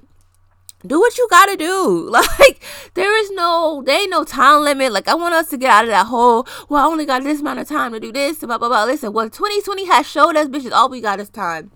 Do 0.85 0.99
what 0.99 1.17
you 1.17 1.27
gotta 1.29 1.57
do. 1.57 2.09
Like, 2.39 2.63
there 2.93 3.17
is 3.19 3.31
no, 3.31 3.83
there 3.85 3.99
ain't 3.99 4.11
no 4.11 4.23
time 4.23 4.63
limit. 4.63 4.91
Like, 4.91 5.07
I 5.07 5.15
want 5.15 5.33
us 5.33 5.49
to 5.49 5.57
get 5.57 5.71
out 5.71 5.83
of 5.85 5.89
that 5.89 6.05
whole, 6.07 6.47
well, 6.69 6.83
I 6.83 6.89
only 6.89 7.05
got 7.05 7.23
this 7.23 7.41
amount 7.41 7.59
of 7.59 7.67
time 7.67 7.93
to 7.93 7.99
do 7.99 8.11
this, 8.11 8.39
blah, 8.39 8.57
blah, 8.57 8.67
blah. 8.67 8.85
Listen, 8.85 9.13
what 9.13 9.33
2020 9.33 9.85
has 9.87 10.07
showed 10.07 10.35
us, 10.35 10.47
bitches, 10.47 10.71
all 10.71 10.89
we 10.89 11.01
got 11.01 11.19
is 11.19 11.29
time. 11.29 11.71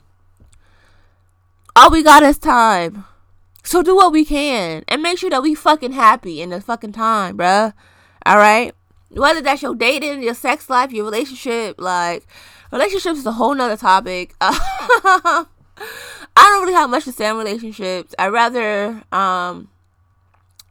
All 1.76 1.90
we 1.90 2.04
got 2.04 2.24
is 2.24 2.38
time. 2.38 3.06
So 3.64 3.84
do 3.84 3.96
what 3.96 4.12
we 4.12 4.26
can 4.26 4.84
and 4.88 5.02
make 5.02 5.18
sure 5.20 5.30
that 5.30 5.44
we 5.44 5.56
fucking 5.56 5.92
happy 5.92 6.42
in 6.42 6.50
the 6.50 6.62
fucking 6.62 6.94
time, 6.94 7.38
bruh. 7.38 7.74
All 8.26 8.38
right. 8.38 8.74
Whether 9.10 9.42
that's 9.42 9.62
your 9.62 9.76
dating, 9.76 10.24
your 10.24 10.34
sex 10.34 10.70
life, 10.70 10.92
your 10.92 11.06
relationship, 11.06 11.80
like 11.80 12.26
relationships 12.72 13.20
is 13.20 13.26
a 13.26 13.34
whole 13.34 13.54
nother 13.54 13.78
topic. 13.78 14.36
I 14.42 15.46
don't 16.36 16.62
really 16.62 16.74
have 16.74 16.90
much 16.90 17.06
to 17.06 17.12
say 17.12 17.28
on 17.28 17.38
relationships. 17.38 18.16
I'd 18.18 18.30
rather 18.30 19.04
um 19.12 19.70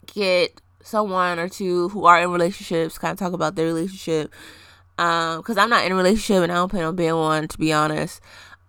get 0.07 0.61
someone 0.83 1.39
or 1.39 1.49
two 1.49 1.89
who 1.91 2.07
are 2.07 2.21
in 2.21 2.33
relationships 2.33 2.99
kind 2.99 3.13
of 3.13 3.19
talk 3.19 3.33
about 3.33 3.55
their 3.55 3.67
relationship. 3.67 4.33
Um, 4.99 5.39
because 5.39 5.57
I'm 5.57 5.71
not 5.71 5.85
in 5.87 5.93
a 5.93 5.95
relationship 5.95 6.43
and 6.43 6.53
I 6.53 6.57
don't 6.57 6.69
plan 6.69 6.85
on 6.85 6.97
being 6.97 7.15
one, 7.15 7.49
to 7.49 7.59
be 7.59 7.73
honest. 7.73 8.21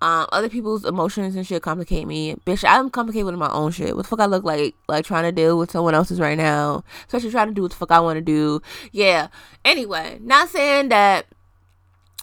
Um, 0.02 0.26
other 0.32 0.50
people's 0.50 0.84
emotions 0.84 1.36
and 1.36 1.46
shit 1.46 1.62
complicate 1.62 2.08
me. 2.08 2.36
Bitch, 2.46 2.64
I'm 2.68 2.90
complicated 2.90 3.28
with 3.28 3.36
my 3.36 3.52
own 3.52 3.72
shit. 3.72 3.96
What 3.96 4.04
the 4.04 4.08
fuck 4.10 4.20
I 4.20 4.26
look 4.26 4.44
like, 4.44 4.74
like 4.88 5.06
trying 5.06 5.24
to 5.24 5.32
deal 5.32 5.60
with 5.60 5.70
someone 5.70 5.94
else's 5.94 6.20
right 6.20 6.38
now. 6.38 6.84
Especially 7.06 7.30
trying 7.30 7.50
to 7.50 7.54
do 7.54 7.62
what 7.62 7.72
the 7.72 7.78
fuck 7.78 7.92
I 7.92 8.00
want 8.00 8.18
to 8.18 8.22
do. 8.22 8.62
Yeah. 8.92 9.28
Anyway, 9.64 10.18
not 10.22 10.50
saying 10.50 10.90
that 10.90 11.28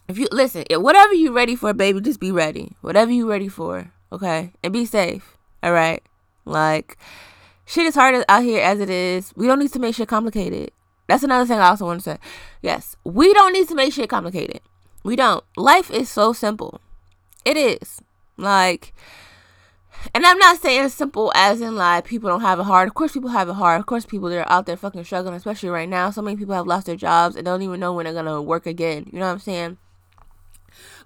if 0.08 0.18
you 0.18 0.26
listen, 0.32 0.64
whatever 0.70 1.12
you 1.12 1.32
ready 1.32 1.54
for, 1.54 1.72
baby, 1.74 2.00
just 2.00 2.18
be 2.18 2.32
ready. 2.32 2.72
Whatever 2.80 3.12
you 3.12 3.30
ready 3.30 3.48
for, 3.48 3.92
okay, 4.10 4.52
and 4.64 4.72
be 4.72 4.86
safe. 4.86 5.36
All 5.62 5.72
right, 5.72 6.02
like 6.44 6.96
shit 7.66 7.84
is 7.84 7.94
hard 7.94 8.24
out 8.28 8.42
here 8.42 8.62
as 8.62 8.80
it 8.80 8.88
is. 8.88 9.32
We 9.36 9.46
don't 9.46 9.58
need 9.58 9.72
to 9.72 9.78
make 9.78 9.94
shit 9.94 10.08
complicated. 10.08 10.72
That's 11.08 11.22
another 11.22 11.46
thing 11.46 11.58
I 11.58 11.68
also 11.68 11.84
want 11.84 12.00
to 12.00 12.10
say. 12.10 12.18
Yes, 12.62 12.96
we 13.04 13.32
don't 13.34 13.52
need 13.52 13.68
to 13.68 13.74
make 13.74 13.92
shit 13.92 14.08
complicated. 14.08 14.60
We 15.04 15.14
don't. 15.14 15.44
Life 15.56 15.90
is 15.90 16.08
so 16.08 16.32
simple. 16.32 16.80
It 17.48 17.56
is. 17.56 18.02
Like, 18.36 18.92
and 20.14 20.26
I'm 20.26 20.36
not 20.36 20.60
saying 20.60 20.90
simple 20.90 21.32
as 21.34 21.62
in 21.62 21.76
like 21.76 22.04
people 22.04 22.28
don't 22.28 22.42
have 22.42 22.60
it 22.60 22.64
hard. 22.64 22.88
Of 22.88 22.94
course, 22.94 23.12
people 23.12 23.30
have 23.30 23.48
it 23.48 23.54
hard. 23.54 23.80
Of 23.80 23.86
course, 23.86 24.04
people 24.04 24.28
they're 24.28 24.50
out 24.52 24.66
there 24.66 24.76
fucking 24.76 25.04
struggling, 25.04 25.34
especially 25.34 25.70
right 25.70 25.88
now. 25.88 26.10
So 26.10 26.20
many 26.20 26.36
people 26.36 26.54
have 26.54 26.66
lost 26.66 26.84
their 26.84 26.94
jobs 26.94 27.36
and 27.36 27.46
don't 27.46 27.62
even 27.62 27.80
know 27.80 27.94
when 27.94 28.04
they're 28.04 28.12
gonna 28.12 28.42
work 28.42 28.66
again. 28.66 29.08
You 29.10 29.18
know 29.20 29.28
what 29.28 29.32
I'm 29.32 29.38
saying? 29.38 29.78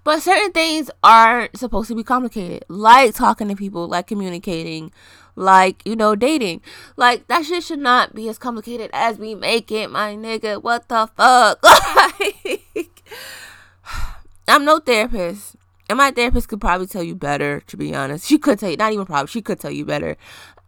But 0.03 0.21
certain 0.21 0.51
things 0.51 0.91
aren't 1.01 1.57
supposed 1.57 1.87
to 1.87 1.95
be 1.95 2.03
complicated, 2.03 2.65
like 2.67 3.15
talking 3.15 3.47
to 3.47 3.55
people, 3.55 3.87
like 3.87 4.07
communicating, 4.07 4.91
like 5.37 5.81
you 5.85 5.95
know 5.95 6.13
dating. 6.13 6.59
Like 6.97 7.27
that 7.27 7.45
shit 7.45 7.63
should 7.63 7.79
not 7.79 8.13
be 8.13 8.27
as 8.27 8.37
complicated 8.37 8.89
as 8.91 9.17
we 9.17 9.33
make 9.33 9.71
it, 9.71 9.89
my 9.89 10.13
nigga. 10.13 10.61
What 10.61 10.89
the 10.89 11.07
fuck? 11.15 11.63
like, 11.95 13.01
I'm 14.49 14.65
no 14.65 14.79
therapist. 14.79 15.52
And 15.89 15.97
my 15.97 16.11
therapist 16.11 16.47
could 16.47 16.61
probably 16.61 16.87
tell 16.87 17.03
you 17.03 17.15
better, 17.15 17.61
to 17.67 17.77
be 17.77 17.93
honest. 17.93 18.27
She 18.27 18.37
could 18.37 18.59
tell 18.59 18.69
you, 18.69 18.77
not 18.77 18.93
even 18.93 19.05
probably, 19.05 19.27
she 19.27 19.41
could 19.41 19.59
tell 19.59 19.71
you 19.71 19.85
better. 19.85 20.15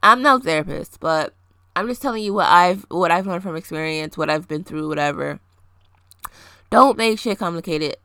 I'm 0.04 0.22
no 0.22 0.40
therapist, 0.40 1.00
but 1.00 1.34
I'm 1.76 1.88
just 1.88 2.02
telling 2.02 2.24
you 2.24 2.34
what 2.34 2.48
I've 2.48 2.86
what 2.90 3.12
I've 3.12 3.28
learned 3.28 3.44
from 3.44 3.56
experience, 3.56 4.18
what 4.18 4.30
I've 4.30 4.48
been 4.48 4.64
through, 4.64 4.88
whatever. 4.88 5.40
Don't 6.70 6.98
make 6.98 7.20
shit 7.20 7.40
complicated. 7.40 7.98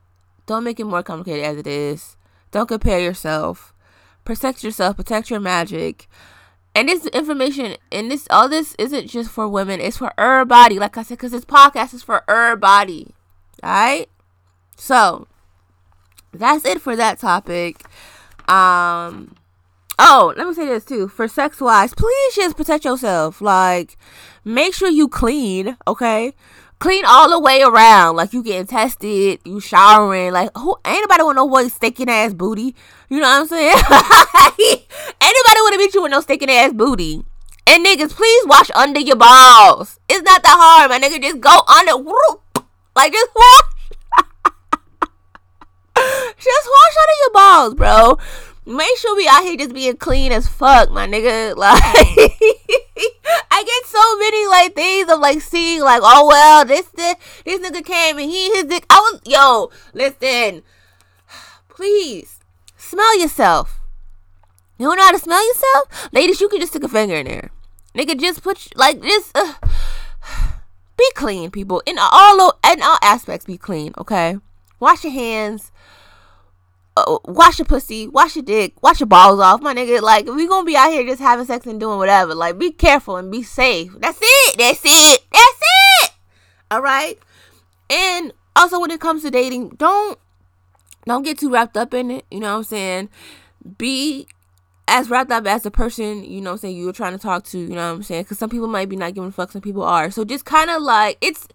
Don't 0.46 0.64
make 0.64 0.80
it 0.80 0.84
more 0.84 1.02
complicated 1.02 1.44
as 1.44 1.56
it 1.56 1.66
is. 1.66 2.16
Don't 2.50 2.68
compare 2.68 3.00
yourself. 3.00 3.74
Protect 4.24 4.64
yourself, 4.64 4.96
protect 4.96 5.30
your 5.30 5.40
magic. 5.40 6.08
And 6.74 6.88
this 6.88 7.06
information 7.06 7.76
and 7.90 8.10
this 8.10 8.26
all 8.30 8.48
this 8.48 8.74
isn't 8.78 9.08
just 9.08 9.30
for 9.30 9.48
women, 9.48 9.80
it's 9.80 9.96
for 9.96 10.12
everybody. 10.18 10.78
Like 10.78 10.96
I 10.96 11.02
said, 11.02 11.18
because 11.18 11.32
this 11.32 11.44
podcast 11.44 11.94
is 11.94 12.02
for 12.02 12.22
everybody. 12.28 13.14
Alright? 13.62 14.08
So 14.76 15.26
that's 16.32 16.64
it 16.64 16.80
for 16.80 16.96
that 16.96 17.18
topic. 17.18 17.84
Um 18.48 19.36
Oh, 20.02 20.32
let 20.34 20.46
me 20.46 20.54
say 20.54 20.64
this 20.64 20.86
too. 20.86 21.08
For 21.08 21.28
sex 21.28 21.60
wise, 21.60 21.92
please 21.92 22.34
just 22.34 22.56
protect 22.56 22.86
yourself. 22.86 23.42
Like, 23.42 23.98
make 24.46 24.72
sure 24.72 24.88
you 24.88 25.08
clean, 25.08 25.76
okay? 25.86 26.32
Clean 26.78 27.04
all 27.04 27.28
the 27.28 27.38
way 27.38 27.60
around. 27.60 28.16
Like 28.16 28.32
you 28.32 28.42
getting 28.42 28.66
tested, 28.66 29.40
you 29.44 29.60
showering. 29.60 30.32
Like 30.32 30.50
who 30.56 30.74
ain't 30.86 31.02
nobody 31.02 31.22
want 31.22 31.36
no 31.36 31.46
boy 31.46 31.68
stinking 31.68 32.08
ass 32.08 32.32
booty. 32.32 32.74
You 33.10 33.20
know 33.20 33.28
what 33.28 33.42
I'm 33.42 33.46
saying? 33.46 33.74
Anybody 35.20 35.60
want 35.60 35.74
to 35.74 35.78
meet 35.78 35.94
you 35.94 36.02
with 36.02 36.12
no 36.12 36.22
stinking 36.22 36.50
ass 36.50 36.72
booty. 36.72 37.22
And 37.66 37.84
niggas, 37.84 38.12
please 38.12 38.46
wash 38.46 38.70
under 38.74 38.98
your 38.98 39.16
balls. 39.16 40.00
It's 40.08 40.22
not 40.22 40.42
that 40.42 40.56
hard, 40.58 40.90
my 40.90 40.98
nigga. 40.98 41.20
Just 41.20 41.40
go 41.40 41.60
under. 41.68 41.98
Whoop. 41.98 42.66
Like 42.96 43.12
just 43.12 43.30
wash 43.36 43.69
just 46.40 46.68
wash 46.68 46.96
out 46.98 47.08
of 47.08 47.18
your 47.20 47.32
balls, 47.32 47.74
bro. 47.74 48.18
Make 48.66 48.96
sure 48.98 49.16
we 49.16 49.26
out 49.28 49.42
here 49.42 49.56
just 49.56 49.74
being 49.74 49.96
clean 49.96 50.32
as 50.32 50.46
fuck, 50.46 50.90
my 50.90 51.06
nigga. 51.06 51.56
Like, 51.60 51.76
I 53.50 53.64
get 53.64 53.86
so 53.86 54.18
many 54.18 54.46
like 54.46 54.74
things 54.74 55.10
of 55.10 55.18
like 55.18 55.40
seeing 55.40 55.82
like, 55.82 56.00
oh 56.04 56.26
well, 56.28 56.64
this 56.64 56.86
this 56.94 57.16
this 57.44 57.60
nigga 57.60 57.84
came 57.84 58.18
and 58.18 58.30
he 58.30 58.50
his 58.54 58.64
dick. 58.64 58.84
I 58.88 58.98
was 59.00 59.20
yo, 59.24 59.70
listen, 59.92 60.62
please 61.68 62.40
smell 62.76 63.18
yourself. 63.18 63.80
You 64.78 64.86
don't 64.86 64.96
know 64.96 65.04
how 65.04 65.12
to 65.12 65.18
smell 65.18 65.46
yourself, 65.46 66.12
ladies. 66.12 66.40
You 66.40 66.48
can 66.48 66.60
just 66.60 66.72
stick 66.72 66.84
a 66.84 66.88
finger 66.88 67.16
in 67.16 67.26
there, 67.26 67.50
nigga. 67.94 68.18
Just 68.18 68.42
put 68.42 68.74
like 68.76 69.02
just. 69.02 69.36
Uh, 69.36 69.54
be 70.96 71.10
clean, 71.14 71.50
people. 71.50 71.82
In 71.86 71.96
all 71.98 72.58
in 72.70 72.82
all 72.82 72.98
aspects, 73.02 73.46
be 73.46 73.58
clean. 73.58 73.92
Okay, 73.98 74.36
wash 74.78 75.04
your 75.04 75.12
hands 75.12 75.69
uh, 77.06 77.18
wash 77.24 77.58
your 77.58 77.66
pussy, 77.66 78.06
wash 78.08 78.36
your 78.36 78.44
dick, 78.44 78.82
wash 78.82 79.00
your 79.00 79.06
balls 79.06 79.40
off, 79.40 79.60
my 79.60 79.74
nigga. 79.74 80.00
Like, 80.00 80.26
we 80.26 80.46
gonna 80.46 80.64
be 80.64 80.76
out 80.76 80.90
here 80.90 81.04
just 81.04 81.20
having 81.20 81.46
sex 81.46 81.66
and 81.66 81.80
doing 81.80 81.98
whatever. 81.98 82.34
Like, 82.34 82.58
be 82.58 82.70
careful 82.70 83.16
and 83.16 83.30
be 83.30 83.42
safe. 83.42 83.92
That's 83.98 84.18
it. 84.22 84.58
That's 84.58 84.82
it. 84.84 85.20
That's 85.32 85.60
it. 86.02 86.12
All 86.70 86.82
right. 86.82 87.18
And 87.88 88.32
also, 88.54 88.80
when 88.80 88.90
it 88.90 89.00
comes 89.00 89.22
to 89.22 89.30
dating, 89.30 89.70
don't 89.70 90.18
don't 91.06 91.22
get 91.22 91.38
too 91.38 91.50
wrapped 91.50 91.76
up 91.76 91.94
in 91.94 92.10
it. 92.10 92.24
You 92.30 92.40
know 92.40 92.52
what 92.52 92.58
I'm 92.58 92.64
saying? 92.64 93.08
Be 93.78 94.26
as 94.86 95.08
wrapped 95.08 95.30
up 95.30 95.46
as 95.46 95.62
the 95.62 95.70
person 95.70 96.24
you 96.24 96.40
know 96.40 96.50
what 96.50 96.54
I'm 96.54 96.58
saying 96.58 96.76
you're 96.76 96.92
trying 96.92 97.12
to 97.12 97.18
talk 97.18 97.44
to. 97.46 97.58
You 97.58 97.68
know 97.68 97.90
what 97.90 97.96
I'm 97.96 98.02
saying? 98.02 98.24
Because 98.24 98.38
some 98.38 98.50
people 98.50 98.68
might 98.68 98.88
be 98.88 98.96
not 98.96 99.14
giving 99.14 99.32
fucks, 99.32 99.52
some 99.52 99.62
people 99.62 99.82
are. 99.82 100.10
So 100.10 100.24
just 100.24 100.44
kind 100.44 100.70
of 100.70 100.82
like 100.82 101.16
it's 101.20 101.48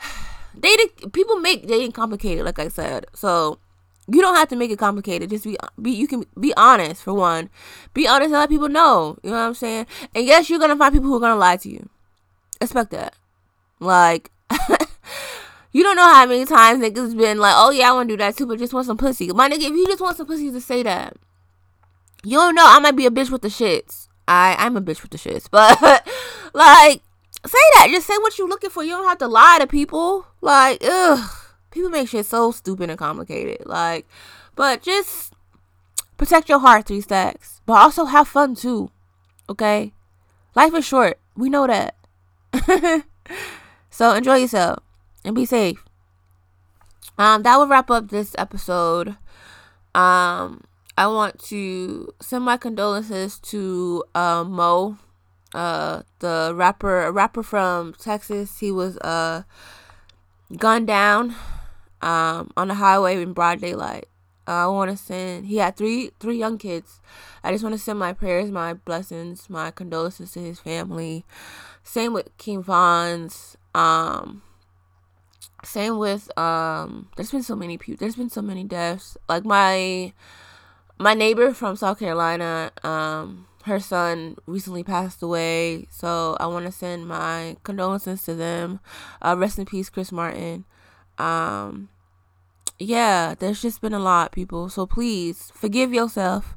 dating. 0.58 1.10
People 1.10 1.36
make 1.36 1.66
dating 1.66 1.92
complicated, 1.92 2.44
like 2.44 2.58
I 2.58 2.68
said. 2.68 3.06
So 3.14 3.58
you 4.06 4.20
don't 4.20 4.34
have 4.34 4.48
to 4.48 4.56
make 4.56 4.70
it 4.70 4.78
complicated. 4.78 5.30
Just 5.30 5.44
be 5.44 5.56
be 5.80 5.90
you 5.92 6.06
can 6.06 6.24
be 6.38 6.52
honest 6.56 7.02
for 7.02 7.14
one. 7.14 7.48
Be 7.94 8.06
honest 8.06 8.26
and 8.26 8.34
let 8.34 8.48
people 8.48 8.68
know. 8.68 9.18
You 9.22 9.30
know 9.30 9.36
what 9.36 9.46
I'm 9.46 9.54
saying? 9.54 9.86
And 10.14 10.26
yes, 10.26 10.50
you're 10.50 10.58
gonna 10.58 10.76
find 10.76 10.92
people 10.92 11.08
who 11.08 11.16
are 11.16 11.20
gonna 11.20 11.36
lie 11.36 11.56
to 11.58 11.68
you. 11.68 11.88
Expect 12.60 12.90
that. 12.90 13.14
Like 13.80 14.30
you 15.72 15.82
don't 15.82 15.96
know 15.96 16.12
how 16.12 16.26
many 16.26 16.44
times 16.44 16.82
niggas 16.82 17.16
been 17.16 17.38
like, 17.38 17.54
oh 17.56 17.70
yeah, 17.70 17.90
I 17.90 17.92
wanna 17.92 18.08
do 18.08 18.16
that 18.18 18.36
too, 18.36 18.46
but 18.46 18.58
just 18.58 18.74
want 18.74 18.86
some 18.86 18.98
pussy. 18.98 19.28
My 19.32 19.48
nigga, 19.48 19.62
if 19.62 19.70
you 19.70 19.86
just 19.86 20.00
want 20.00 20.16
some 20.16 20.26
pussy 20.26 20.50
to 20.50 20.60
say 20.60 20.82
that. 20.82 21.16
You 22.22 22.38
don't 22.38 22.54
know, 22.54 22.64
I 22.66 22.78
might 22.78 22.96
be 22.96 23.06
a 23.06 23.10
bitch 23.10 23.30
with 23.30 23.42
the 23.42 23.48
shits. 23.48 24.08
I 24.26 24.56
I'm 24.58 24.76
a 24.76 24.82
bitch 24.82 25.02
with 25.02 25.10
the 25.10 25.18
shits. 25.18 25.48
But 25.50 26.06
like 26.52 27.02
say 27.46 27.58
that. 27.74 27.88
Just 27.90 28.06
say 28.06 28.16
what 28.18 28.36
you're 28.38 28.48
looking 28.48 28.70
for. 28.70 28.84
You 28.84 28.90
don't 28.90 29.08
have 29.08 29.18
to 29.18 29.28
lie 29.28 29.58
to 29.60 29.66
people. 29.66 30.26
Like, 30.40 30.82
ugh 30.82 31.43
people 31.74 31.90
make 31.90 32.08
shit 32.08 32.24
so 32.24 32.52
stupid 32.52 32.88
and 32.88 32.98
complicated. 32.98 33.66
Like, 33.66 34.06
but 34.54 34.80
just 34.80 35.34
protect 36.16 36.48
your 36.48 36.60
heart, 36.60 36.86
three 36.86 37.00
stacks. 37.00 37.60
But 37.66 37.74
also 37.74 38.06
have 38.06 38.28
fun 38.28 38.54
too. 38.54 38.90
Okay? 39.50 39.92
Life 40.54 40.72
is 40.74 40.86
short. 40.86 41.18
We 41.36 41.50
know 41.50 41.66
that. 41.66 41.96
so 43.90 44.14
enjoy 44.14 44.36
yourself 44.36 44.78
and 45.24 45.34
be 45.34 45.44
safe. 45.44 45.84
Um, 47.18 47.42
that 47.42 47.56
will 47.56 47.66
wrap 47.66 47.90
up 47.90 48.08
this 48.08 48.34
episode. 48.38 49.16
Um, 49.94 50.64
I 50.96 51.08
want 51.08 51.40
to 51.44 52.12
send 52.20 52.44
my 52.44 52.56
condolences 52.56 53.40
to 53.40 54.04
uh, 54.14 54.44
Mo, 54.44 54.98
uh, 55.52 56.02
the 56.20 56.52
rapper, 56.54 57.02
a 57.02 57.12
rapper 57.12 57.42
from 57.42 57.94
Texas. 57.94 58.58
He 58.58 58.70
was 58.70 58.96
uh 58.98 59.42
gunned 60.56 60.86
down 60.86 61.34
um, 62.04 62.50
on 62.56 62.68
the 62.68 62.74
highway 62.74 63.20
in 63.20 63.32
broad 63.32 63.60
daylight. 63.60 64.06
Uh, 64.46 64.64
I 64.64 64.66
want 64.66 64.90
to 64.90 64.96
send. 64.96 65.46
He 65.46 65.56
had 65.56 65.76
three 65.76 66.10
three 66.20 66.36
young 66.36 66.58
kids. 66.58 67.00
I 67.42 67.50
just 67.50 67.64
want 67.64 67.74
to 67.74 67.78
send 67.78 67.98
my 67.98 68.12
prayers, 68.12 68.50
my 68.50 68.74
blessings, 68.74 69.48
my 69.48 69.70
condolences 69.70 70.32
to 70.32 70.40
his 70.40 70.60
family. 70.60 71.24
Same 71.82 72.12
with 72.12 72.36
King 72.36 72.62
Von's. 72.62 73.56
Um, 73.74 74.42
same 75.64 75.98
with 75.98 76.36
um. 76.38 77.08
There's 77.16 77.30
been 77.30 77.42
so 77.42 77.56
many 77.56 77.78
people. 77.78 77.98
There's 77.98 78.16
been 78.16 78.30
so 78.30 78.42
many 78.42 78.64
deaths. 78.64 79.16
Like 79.26 79.46
my 79.46 80.12
my 80.98 81.14
neighbor 81.14 81.54
from 81.54 81.76
South 81.76 81.98
Carolina. 81.98 82.70
Um, 82.82 83.46
her 83.64 83.80
son 83.80 84.36
recently 84.44 84.84
passed 84.84 85.22
away. 85.22 85.86
So 85.90 86.36
I 86.38 86.48
want 86.48 86.66
to 86.66 86.72
send 86.72 87.08
my 87.08 87.56
condolences 87.62 88.22
to 88.24 88.34
them. 88.34 88.80
Uh, 89.22 89.36
rest 89.38 89.58
in 89.58 89.64
peace, 89.64 89.88
Chris 89.88 90.12
Martin. 90.12 90.66
Um, 91.16 91.88
yeah, 92.78 93.34
there's 93.38 93.62
just 93.62 93.80
been 93.80 93.94
a 93.94 93.98
lot, 93.98 94.32
people. 94.32 94.68
So 94.68 94.86
please 94.86 95.52
forgive 95.54 95.92
yourself. 95.92 96.56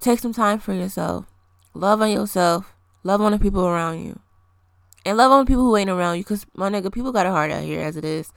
Take 0.00 0.18
some 0.18 0.32
time 0.32 0.58
for 0.58 0.72
yourself. 0.72 1.26
Love 1.74 2.02
on 2.02 2.10
yourself. 2.10 2.74
Love 3.04 3.20
on 3.20 3.32
the 3.32 3.38
people 3.38 3.66
around 3.66 4.04
you. 4.04 4.18
And 5.04 5.16
love 5.16 5.32
on 5.32 5.46
people 5.46 5.62
who 5.62 5.76
ain't 5.76 5.90
around 5.90 6.16
you. 6.16 6.22
Because, 6.22 6.46
my 6.54 6.70
nigga, 6.70 6.92
people 6.92 7.12
got 7.12 7.26
it 7.26 7.30
hard 7.30 7.50
out 7.50 7.62
here 7.62 7.80
as 7.80 7.96
it 7.96 8.04
is. 8.04 8.32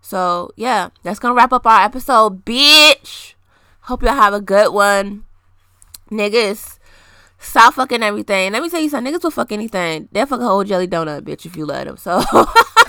So, 0.00 0.50
yeah. 0.56 0.90
That's 1.02 1.18
going 1.18 1.32
to 1.32 1.36
wrap 1.36 1.52
up 1.52 1.66
our 1.66 1.84
episode, 1.84 2.44
bitch. 2.44 3.34
Hope 3.82 4.02
y'all 4.02 4.14
have 4.14 4.34
a 4.34 4.40
good 4.40 4.72
one. 4.72 5.24
Niggas, 6.10 6.78
stop 7.38 7.74
fucking 7.74 8.02
everything. 8.02 8.52
Let 8.52 8.62
me 8.62 8.70
tell 8.70 8.80
you 8.80 8.88
something. 8.88 9.12
Niggas 9.12 9.22
will 9.22 9.30
fuck 9.30 9.52
anything. 9.52 10.08
They'll 10.12 10.26
fuck 10.26 10.40
a 10.40 10.44
whole 10.44 10.64
jelly 10.64 10.88
donut, 10.88 11.22
bitch, 11.22 11.46
if 11.46 11.56
you 11.56 11.66
let 11.66 11.86
them. 11.86 11.96
So... 11.96 12.22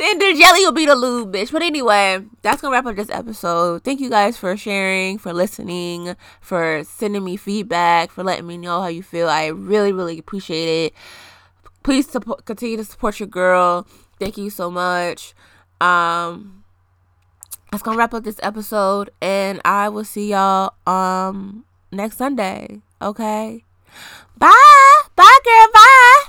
then 0.00 0.18
the 0.18 0.34
jelly 0.38 0.64
will 0.64 0.72
be 0.72 0.86
the 0.86 0.94
lube, 0.94 1.32
bitch. 1.32 1.52
But 1.52 1.62
anyway, 1.62 2.24
that's 2.42 2.62
gonna 2.62 2.72
wrap 2.72 2.86
up 2.86 2.96
this 2.96 3.10
episode. 3.10 3.84
Thank 3.84 4.00
you 4.00 4.08
guys 4.08 4.36
for 4.36 4.56
sharing, 4.56 5.18
for 5.18 5.32
listening, 5.32 6.16
for 6.40 6.82
sending 6.84 7.24
me 7.24 7.36
feedback, 7.36 8.10
for 8.10 8.24
letting 8.24 8.46
me 8.46 8.56
know 8.56 8.80
how 8.80 8.88
you 8.88 9.02
feel. 9.02 9.28
I 9.28 9.48
really, 9.48 9.92
really 9.92 10.18
appreciate 10.18 10.86
it. 10.86 10.94
Please 11.82 12.08
support, 12.08 12.44
continue 12.46 12.76
to 12.76 12.84
support 12.84 13.20
your 13.20 13.28
girl. 13.28 13.86
Thank 14.18 14.36
you 14.36 14.50
so 14.50 14.70
much. 14.70 15.34
Um, 15.80 16.64
that's 17.70 17.82
gonna 17.82 17.98
wrap 17.98 18.14
up 18.14 18.24
this 18.24 18.40
episode, 18.42 19.10
and 19.20 19.60
I 19.64 19.88
will 19.88 20.04
see 20.04 20.30
y'all 20.30 20.74
um 20.86 21.64
next 21.92 22.16
Sunday. 22.16 22.80
Okay. 23.02 23.64
Bye. 24.36 25.00
Bye, 25.16 25.38
girl. 25.44 25.66
Bye. 25.72 26.24